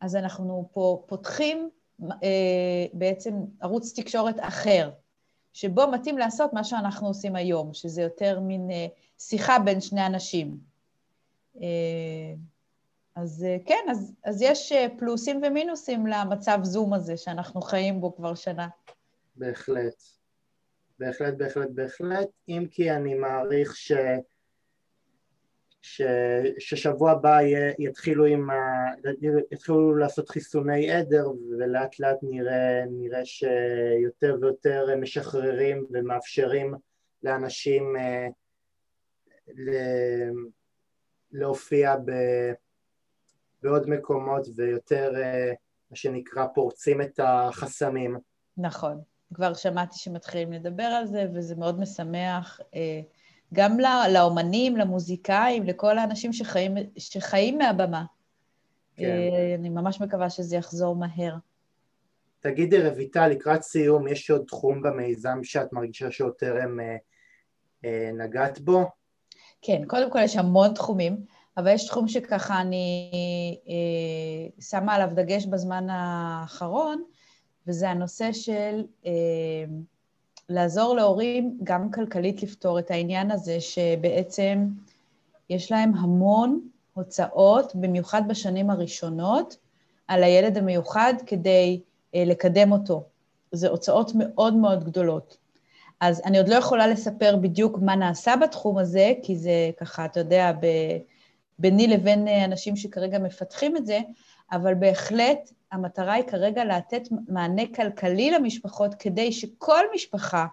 [0.00, 1.70] אז אנחנו פה פותחים
[2.02, 4.90] אה, בעצם ערוץ תקשורת אחר.
[5.52, 8.86] שבו מתאים לעשות מה שאנחנו עושים היום, שזה יותר מין אה,
[9.18, 10.58] שיחה בין שני אנשים.
[11.62, 11.66] אה,
[13.14, 18.34] אז אה, כן, אז, אז יש פלוסים ומינוסים למצב זום הזה שאנחנו חיים בו כבר
[18.34, 18.68] שנה.
[19.36, 20.19] בהחלט.
[21.00, 23.92] בהחלט, בהחלט, בהחלט, אם כי אני מעריך ש...
[25.82, 26.02] ש...
[26.58, 27.38] ששבוע הבא
[27.78, 28.54] יתחילו, עם ה...
[29.52, 36.74] יתחילו לעשות חיסוני עדר ולאט לאט נראה, נראה שיותר ויותר משחררים ומאפשרים
[37.22, 38.28] לאנשים אה,
[39.48, 39.70] ל...
[41.32, 42.12] להופיע ב...
[43.62, 45.52] בעוד מקומות ויותר אה,
[45.90, 48.18] מה שנקרא פורצים את החסמים.
[48.56, 49.00] נכון,
[49.34, 52.60] כבר שמעתי שמתחילים לדבר על זה וזה מאוד משמח.
[52.74, 53.00] אה,
[53.54, 53.78] גם
[54.12, 58.04] לאומנים, למוזיקאים, לכל האנשים שחיים, שחיים מהבמה.
[58.96, 59.04] כן.
[59.04, 61.34] אה, אני ממש מקווה שזה יחזור מהר.
[62.40, 66.96] תגידי, רויטל, לקראת סיום, יש עוד תחום במיזם שאת מרגישה שעוד טרם אה,
[67.84, 68.84] אה, נגעת בו?
[69.62, 71.16] כן, קודם כל יש המון תחומים,
[71.56, 73.10] אבל יש תחום שככה אני
[73.68, 77.02] אה, שמה עליו דגש בזמן האחרון,
[77.70, 79.12] וזה הנושא של אה,
[80.48, 84.66] לעזור להורים גם כלכלית לפתור את העניין הזה, שבעצם
[85.50, 89.56] יש להם המון הוצאות, במיוחד בשנים הראשונות,
[90.08, 91.80] על הילד המיוחד כדי
[92.14, 93.04] אה, לקדם אותו.
[93.52, 95.36] זה הוצאות מאוד מאוד גדולות.
[96.00, 100.20] אז אני עוד לא יכולה לספר בדיוק מה נעשה בתחום הזה, כי זה ככה, אתה
[100.20, 100.66] יודע, ב,
[101.58, 104.00] ביני לבין אה, אנשים שכרגע מפתחים את זה,
[104.52, 110.46] אבל בהחלט המטרה היא כרגע לתת מענה כלכלי למשפחות כדי שכל משפחה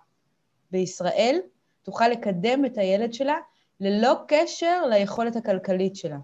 [0.72, 1.40] בישראל
[1.84, 3.38] תוכל לקדם את הילד שלה
[3.80, 6.18] ללא קשר ליכולת הכלכלית שלה.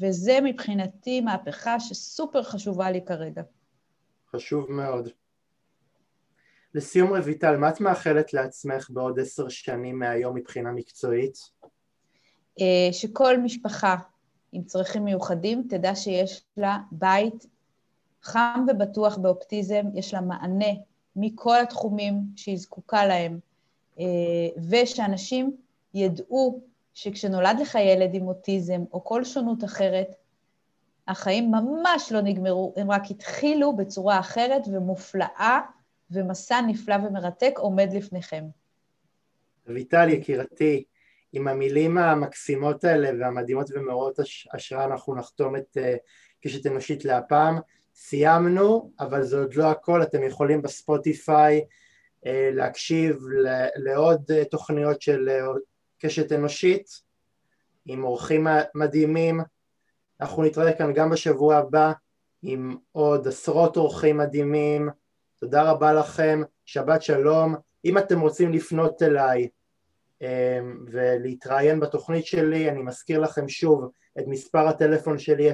[0.00, 3.42] וזה מבחינתי מהפכה שסופר חשובה לי כרגע.
[4.30, 5.08] חשוב מאוד.
[6.74, 11.38] לסיום רויטל, מה את מאחלת לעצמך בעוד עשר שנים מהיום מבחינה מקצועית?
[12.60, 13.96] אה, שכל משפחה
[14.52, 17.46] עם צרכים מיוחדים, תדע שיש לה בית
[18.22, 20.72] חם ובטוח באופטיזם, יש לה מענה
[21.16, 23.38] מכל התחומים שהיא זקוקה להם,
[23.98, 24.04] אה,
[24.70, 25.56] ושאנשים
[25.94, 26.60] ידעו
[26.94, 30.14] שכשנולד לך ילד עם אוטיזם או כל שונות אחרת,
[31.08, 35.60] החיים ממש לא נגמרו, הם רק התחילו בצורה אחרת ומופלאה,
[36.10, 38.44] ומסע נפלא ומרתק עומד לפניכם.
[39.70, 40.84] אביטל, יקירתי,
[41.32, 44.18] עם המילים המקסימות האלה והמדהימות ומעוררות
[44.52, 45.80] השראה אנחנו נחתום את uh,
[46.40, 47.58] קשת אנושית להפעם.
[48.04, 53.18] סיימנו, אבל זה עוד לא הכל, אתם יכולים בספוטיפיי uh, להקשיב
[53.76, 55.58] לעוד uh, תוכניות של uh,
[55.98, 56.88] קשת אנושית
[57.86, 59.40] עם אורחים מדהימים.
[60.20, 61.92] אנחנו נתראה כאן גם בשבוע הבא
[62.42, 64.88] עם עוד עשרות אורחים מדהימים.
[65.40, 67.54] תודה רבה לכם, שבת שלום.
[67.84, 69.48] אם אתם רוצים לפנות אליי
[70.86, 75.50] ולהתראיין בתוכנית שלי, אני מזכיר לכם שוב את מספר הטלפון שלי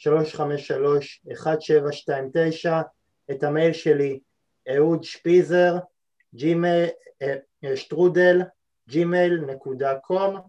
[0.00, 0.04] 050-353-1729,
[3.30, 4.20] את המייל שלי
[4.74, 5.78] אהוד שפיזר,
[6.34, 6.88] ג'ימייל,
[7.22, 8.42] אה, אה, שטרודל,
[8.88, 10.40] ג'ימייל נקודה קום,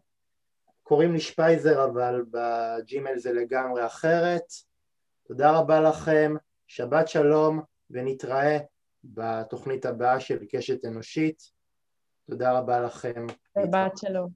[0.83, 4.43] קוראים לי שפייזר אבל בג'ימייל זה לגמרי אחרת.
[5.27, 6.35] תודה רבה לכם,
[6.67, 8.57] שבת שלום ונתראה
[9.03, 11.43] בתוכנית הבאה של קשת אנושית.
[12.29, 13.25] תודה רבה לכם.
[13.59, 14.29] שבת שלום.